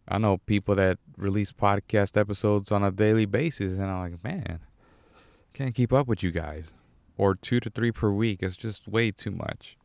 I 0.07 0.19
know 0.19 0.37
people 0.37 0.75
that 0.75 0.99
release 1.17 1.51
podcast 1.51 2.19
episodes 2.19 2.71
on 2.71 2.83
a 2.83 2.91
daily 2.91 3.25
basis, 3.25 3.73
and 3.79 3.85
I'm 3.85 4.13
like, 4.13 4.25
man, 4.25 4.61
can't 5.59 5.75
keep 5.75 5.93
up 5.93 6.07
with 6.07 6.23
you 6.23 6.31
guys. 6.31 6.73
Or 7.17 7.35
two 7.35 7.59
to 7.61 7.69
three 7.69 7.91
per 7.91 8.13
week 8.13 8.45
is 8.45 8.57
just 8.57 8.87
way 8.87 9.11
too 9.11 9.33
much. 9.33 9.77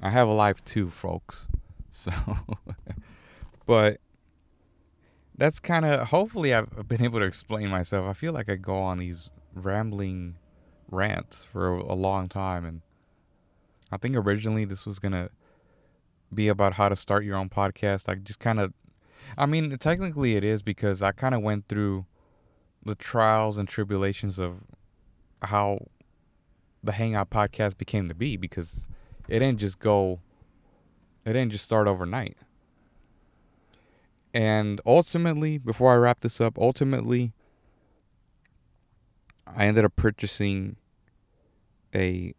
I 0.00 0.08
have 0.08 0.26
a 0.26 0.32
life 0.32 0.64
too, 0.64 0.90
folks. 0.90 1.48
So, 1.94 2.10
but 3.66 4.00
that's 5.36 5.60
kind 5.60 5.84
of, 5.84 6.08
hopefully, 6.08 6.54
I've 6.54 6.88
been 6.88 7.04
able 7.04 7.18
to 7.18 7.26
explain 7.26 7.68
myself. 7.68 8.08
I 8.08 8.14
feel 8.14 8.32
like 8.32 8.50
I 8.50 8.56
go 8.56 8.78
on 8.78 8.96
these 8.96 9.28
rambling 9.54 10.36
rants 10.90 11.44
for 11.44 11.76
a 11.76 11.92
long 11.92 12.30
time. 12.30 12.64
And 12.64 12.80
I 13.92 13.98
think 13.98 14.16
originally 14.16 14.64
this 14.64 14.86
was 14.86 14.98
going 14.98 15.12
to 15.12 15.28
be 16.32 16.48
about 16.48 16.72
how 16.72 16.88
to 16.88 16.96
start 16.96 17.24
your 17.24 17.36
own 17.36 17.50
podcast. 17.50 18.08
I 18.08 18.14
just 18.14 18.40
kind 18.40 18.58
of, 18.58 18.72
I 19.36 19.44
mean, 19.44 19.76
technically 19.76 20.36
it 20.36 20.44
is 20.44 20.62
because 20.62 21.02
I 21.02 21.12
kind 21.12 21.34
of 21.34 21.42
went 21.42 21.68
through 21.68 22.06
the 22.82 22.94
trials 22.94 23.58
and 23.58 23.68
tribulations 23.68 24.38
of 24.38 24.62
how 25.42 25.86
the 26.82 26.92
Hangout 26.92 27.30
podcast 27.30 27.78
became 27.78 28.08
to 28.08 28.14
be 28.14 28.36
because 28.36 28.86
it 29.28 29.38
didn't 29.38 29.58
just 29.58 29.78
go, 29.78 30.20
it 31.24 31.32
didn't 31.32 31.52
just 31.52 31.64
start 31.64 31.86
overnight. 31.86 32.38
And 34.34 34.80
ultimately, 34.86 35.58
before 35.58 35.92
I 35.92 35.96
wrap 35.96 36.20
this 36.20 36.40
up, 36.40 36.58
ultimately, 36.58 37.32
I 39.46 39.66
ended 39.66 39.84
up 39.84 39.94
purchasing 39.96 40.76
a 41.94 42.34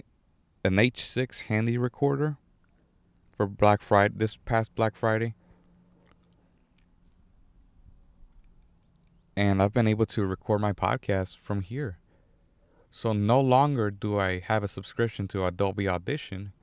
an 0.66 0.76
H6 0.76 1.42
handy 1.44 1.78
recorder 1.78 2.38
for 3.36 3.46
Black 3.46 3.82
Friday 3.82 4.14
this 4.18 4.38
past 4.38 4.74
Black 4.76 4.96
Friday. 4.96 5.36
And 9.36 9.62
I've 9.62 9.74
been 9.74 9.88
able 9.88 10.06
to 10.08 10.26
record 10.26 10.62
my 10.62 10.74
podcast 10.74 11.38
from 11.38 11.62
here. 11.62 11.98
So 12.96 13.12
no 13.12 13.42
longer 13.42 13.90
do 13.90 14.20
I 14.20 14.38
have 14.38 14.62
a 14.64 14.68
subscription 14.68 15.28
to 15.30 15.48
Adobe 15.48 15.90
Audition. 15.90 16.54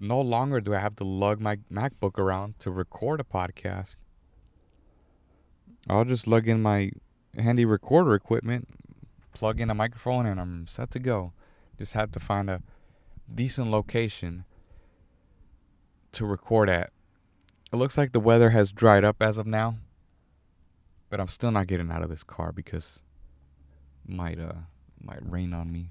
No 0.00 0.18
longer 0.18 0.62
do 0.62 0.74
I 0.74 0.78
have 0.78 0.96
to 0.96 1.04
lug 1.04 1.42
my 1.42 1.58
MacBook 1.70 2.18
around 2.18 2.58
to 2.60 2.70
record 2.70 3.20
a 3.20 3.22
podcast. 3.22 3.96
I'll 5.90 6.06
just 6.06 6.26
lug 6.26 6.48
in 6.48 6.62
my 6.62 6.92
handy 7.36 7.66
recorder 7.66 8.14
equipment, 8.14 8.66
plug 9.34 9.60
in 9.60 9.68
a 9.68 9.74
microphone, 9.74 10.24
and 10.24 10.40
I'm 10.40 10.66
set 10.68 10.90
to 10.92 10.98
go. 10.98 11.34
Just 11.76 11.92
have 11.92 12.10
to 12.12 12.18
find 12.18 12.48
a 12.48 12.62
decent 13.32 13.70
location 13.70 14.46
to 16.12 16.24
record 16.24 16.70
at. 16.70 16.92
It 17.70 17.76
looks 17.76 17.98
like 17.98 18.12
the 18.12 18.20
weather 18.20 18.48
has 18.50 18.72
dried 18.72 19.04
up 19.04 19.16
as 19.20 19.36
of 19.36 19.46
now, 19.46 19.74
but 21.10 21.20
I'm 21.20 21.28
still 21.28 21.50
not 21.50 21.66
getting 21.66 21.90
out 21.90 22.02
of 22.02 22.08
this 22.08 22.24
car 22.24 22.52
because 22.52 23.02
might 24.06 24.40
uh 24.40 24.54
might 25.04 25.30
rain 25.30 25.52
on 25.52 25.72
me 25.72 25.90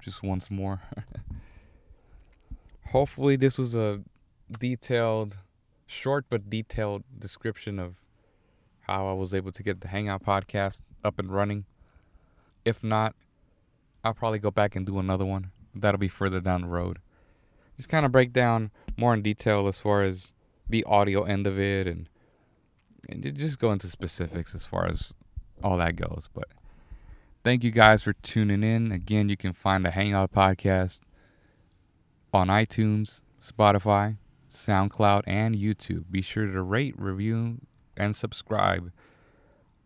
just 0.00 0.22
once 0.22 0.50
more. 0.50 0.82
Hopefully 2.92 3.36
this 3.36 3.58
was 3.58 3.74
a 3.74 4.02
detailed 4.58 5.38
short 5.86 6.26
but 6.28 6.50
detailed 6.50 7.04
description 7.18 7.78
of 7.78 7.96
how 8.80 9.08
I 9.08 9.12
was 9.14 9.32
able 9.32 9.52
to 9.52 9.62
get 9.62 9.80
the 9.80 9.88
Hangout 9.88 10.22
podcast 10.22 10.80
up 11.02 11.18
and 11.18 11.32
running. 11.32 11.64
If 12.64 12.82
not, 12.84 13.14
I'll 14.02 14.14
probably 14.14 14.38
go 14.38 14.50
back 14.50 14.76
and 14.76 14.86
do 14.86 14.98
another 14.98 15.24
one. 15.24 15.50
That'll 15.74 15.98
be 15.98 16.08
further 16.08 16.40
down 16.40 16.62
the 16.62 16.68
road. 16.68 16.98
Just 17.76 17.88
kind 17.88 18.06
of 18.06 18.12
break 18.12 18.32
down 18.32 18.70
more 18.96 19.14
in 19.14 19.22
detail 19.22 19.66
as 19.66 19.80
far 19.80 20.02
as 20.02 20.32
the 20.68 20.84
audio 20.84 21.24
end 21.24 21.46
of 21.46 21.58
it 21.58 21.86
and 21.86 22.08
and 23.08 23.36
just 23.36 23.58
go 23.58 23.70
into 23.70 23.86
specifics 23.86 24.54
as 24.54 24.64
far 24.64 24.86
as 24.86 25.12
all 25.62 25.76
that 25.76 25.96
goes. 25.96 26.28
But 26.32 26.48
thank 27.44 27.62
you 27.62 27.70
guys 27.70 28.02
for 28.02 28.14
tuning 28.14 28.64
in. 28.64 28.90
Again, 28.90 29.28
you 29.28 29.36
can 29.36 29.52
find 29.52 29.84
the 29.84 29.90
Hangout 29.90 30.32
podcast 30.32 31.02
on 32.32 32.48
iTunes, 32.48 33.20
Spotify, 33.46 34.16
SoundCloud, 34.50 35.22
and 35.26 35.54
YouTube. 35.54 36.04
Be 36.10 36.22
sure 36.22 36.46
to 36.46 36.62
rate, 36.62 36.94
review, 36.98 37.58
and 37.98 38.16
subscribe. 38.16 38.90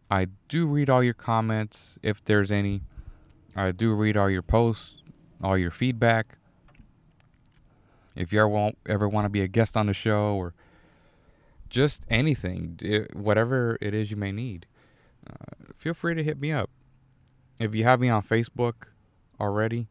I 0.08 0.28
do 0.48 0.66
read 0.66 0.88
all 0.88 1.02
your 1.02 1.14
comments 1.14 1.98
if 2.02 2.24
there's 2.24 2.52
any. 2.52 2.82
I 3.56 3.72
do 3.72 3.92
read 3.92 4.16
all 4.16 4.30
your 4.30 4.42
posts, 4.42 5.02
all 5.42 5.58
your 5.58 5.72
feedback. 5.72 6.38
If 8.14 8.32
you 8.32 8.38
ever 8.38 8.48
want, 8.48 8.78
ever 8.86 9.08
want 9.08 9.24
to 9.24 9.30
be 9.30 9.42
a 9.42 9.48
guest 9.48 9.76
on 9.76 9.86
the 9.86 9.92
show 9.92 10.36
or 10.36 10.54
just 11.68 12.06
anything, 12.08 12.78
whatever 13.12 13.78
it 13.80 13.94
is 13.94 14.10
you 14.12 14.16
may 14.16 14.32
need, 14.32 14.66
uh, 15.28 15.72
feel 15.76 15.92
free 15.92 16.14
to 16.14 16.22
hit 16.22 16.40
me 16.40 16.52
up. 16.52 16.70
If 17.58 17.74
you 17.74 17.84
have 17.84 18.00
me 18.00 18.08
on 18.08 18.22
Facebook 18.22 18.86
already, 19.40 19.88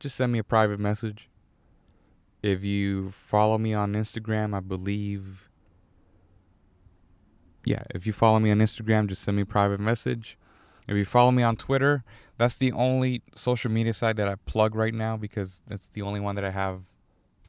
just 0.00 0.16
send 0.16 0.32
me 0.32 0.38
a 0.38 0.44
private 0.44 0.80
message. 0.80 1.28
If 2.42 2.64
you 2.64 3.12
follow 3.12 3.56
me 3.56 3.72
on 3.72 3.92
Instagram, 3.92 4.54
I 4.54 4.60
believe 4.60 5.48
yeah, 7.64 7.84
if 7.90 8.06
you 8.06 8.12
follow 8.12 8.38
me 8.38 8.50
on 8.50 8.58
Instagram, 8.58 9.08
just 9.08 9.22
send 9.22 9.36
me 9.36 9.42
a 9.42 9.46
private 9.46 9.80
message. 9.80 10.36
If 10.88 10.96
you 10.96 11.04
follow 11.04 11.30
me 11.30 11.44
on 11.44 11.56
Twitter, 11.56 12.02
that's 12.38 12.58
the 12.58 12.72
only 12.72 13.22
social 13.36 13.70
media 13.70 13.94
site 13.94 14.16
that 14.16 14.28
I 14.28 14.34
plug 14.46 14.74
right 14.74 14.94
now 14.94 15.16
because 15.16 15.62
that's 15.68 15.88
the 15.88 16.02
only 16.02 16.18
one 16.18 16.34
that 16.34 16.44
I 16.44 16.50
have 16.50 16.82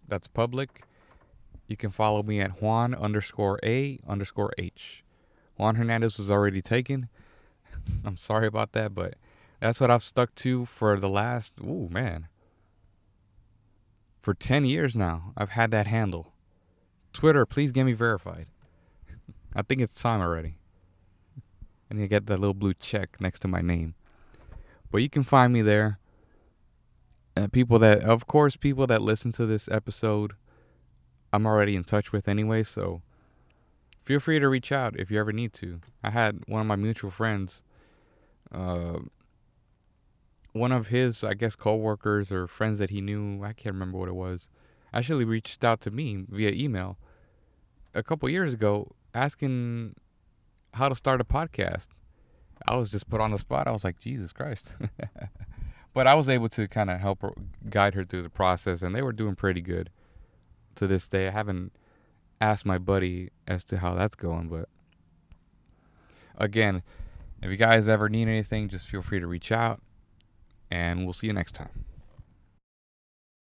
that's 0.07 0.27
public. 0.27 0.83
You 1.67 1.77
can 1.77 1.89
follow 1.89 2.21
me 2.21 2.39
at 2.41 2.61
Juan 2.61 2.93
underscore 2.93 3.59
A 3.63 3.99
underscore 4.07 4.53
H. 4.57 5.03
Juan 5.57 5.75
Hernandez 5.75 6.17
was 6.17 6.29
already 6.29 6.61
taken. 6.61 7.09
I'm 8.05 8.17
sorry 8.17 8.47
about 8.47 8.71
that, 8.73 8.93
but 8.93 9.15
that's 9.59 9.79
what 9.79 9.91
I've 9.91 10.03
stuck 10.03 10.35
to 10.35 10.65
for 10.65 10.99
the 10.99 11.09
last, 11.09 11.53
oh 11.65 11.87
man, 11.89 12.27
for 14.21 14.33
10 14.33 14.65
years 14.65 14.95
now. 14.95 15.33
I've 15.37 15.51
had 15.51 15.71
that 15.71 15.87
handle. 15.87 16.33
Twitter, 17.13 17.45
please 17.45 17.71
get 17.71 17.83
me 17.83 17.93
verified. 17.93 18.47
I 19.55 19.61
think 19.61 19.81
it's 19.81 19.93
time 19.93 20.21
already. 20.21 20.55
And 21.89 21.99
you 21.99 22.07
get 22.07 22.25
that 22.25 22.39
little 22.39 22.55
blue 22.55 22.73
check 22.73 23.21
next 23.21 23.39
to 23.39 23.47
my 23.47 23.61
name. 23.61 23.95
But 24.91 25.01
you 25.01 25.09
can 25.09 25.23
find 25.23 25.53
me 25.53 25.61
there. 25.61 25.99
And 27.35 27.51
people 27.51 27.79
that, 27.79 28.01
of 28.01 28.27
course, 28.27 28.55
people 28.55 28.87
that 28.87 29.01
listen 29.01 29.31
to 29.33 29.45
this 29.45 29.67
episode, 29.69 30.33
I'm 31.31 31.45
already 31.45 31.75
in 31.75 31.83
touch 31.83 32.11
with 32.11 32.27
anyway. 32.27 32.63
So 32.63 33.01
feel 34.03 34.19
free 34.19 34.39
to 34.39 34.47
reach 34.47 34.71
out 34.71 34.99
if 34.99 35.09
you 35.09 35.19
ever 35.19 35.31
need 35.31 35.53
to. 35.53 35.79
I 36.03 36.11
had 36.11 36.41
one 36.47 36.61
of 36.61 36.67
my 36.67 36.75
mutual 36.75 37.11
friends, 37.11 37.63
uh, 38.53 38.99
one 40.53 40.71
of 40.71 40.87
his, 40.87 41.23
I 41.23 41.33
guess, 41.33 41.55
coworkers 41.55 42.31
or 42.31 42.47
friends 42.47 42.79
that 42.79 42.89
he 42.89 43.01
knew. 43.01 43.43
I 43.43 43.53
can't 43.53 43.73
remember 43.73 43.97
what 43.97 44.09
it 44.09 44.15
was. 44.15 44.47
Actually, 44.93 45.25
reached 45.25 45.63
out 45.63 45.81
to 45.81 45.91
me 45.91 46.25
via 46.29 46.51
email 46.51 46.97
a 47.93 48.03
couple 48.03 48.29
years 48.29 48.53
ago 48.53 48.91
asking 49.13 49.95
how 50.73 50.89
to 50.89 50.95
start 50.95 51.21
a 51.21 51.23
podcast. 51.23 51.87
I 52.67 52.75
was 52.75 52.89
just 52.89 53.09
put 53.09 53.19
on 53.19 53.31
the 53.31 53.39
spot. 53.39 53.67
I 53.67 53.71
was 53.71 53.83
like, 53.83 53.99
Jesus 53.99 54.31
Christ. 54.31 54.69
but 55.93 56.07
I 56.07 56.13
was 56.13 56.29
able 56.29 56.49
to 56.49 56.67
kind 56.67 56.89
of 56.89 56.99
help 56.99 57.21
her, 57.21 57.33
guide 57.69 57.93
her 57.95 58.03
through 58.03 58.21
the 58.21 58.29
process, 58.29 58.81
and 58.81 58.95
they 58.95 59.01
were 59.01 59.13
doing 59.13 59.35
pretty 59.35 59.61
good 59.61 59.89
to 60.75 60.87
this 60.87 61.09
day. 61.09 61.27
I 61.27 61.31
haven't 61.31 61.73
asked 62.39 62.65
my 62.65 62.77
buddy 62.77 63.29
as 63.47 63.63
to 63.65 63.77
how 63.77 63.95
that's 63.95 64.15
going, 64.15 64.49
but 64.49 64.69
again, 66.37 66.83
if 67.43 67.51
you 67.51 67.58
guys 67.58 67.88
ever 67.88 68.10
need 68.10 68.27
anything, 68.27 68.69
just 68.69 68.86
feel 68.88 69.01
free 69.01 69.19
to 69.19 69.27
reach 69.27 69.51
out, 69.51 69.82
and 70.71 71.03
we'll 71.03 71.13
see 71.13 71.27
you 71.27 71.34
next 71.34 71.53
time. 71.53 71.86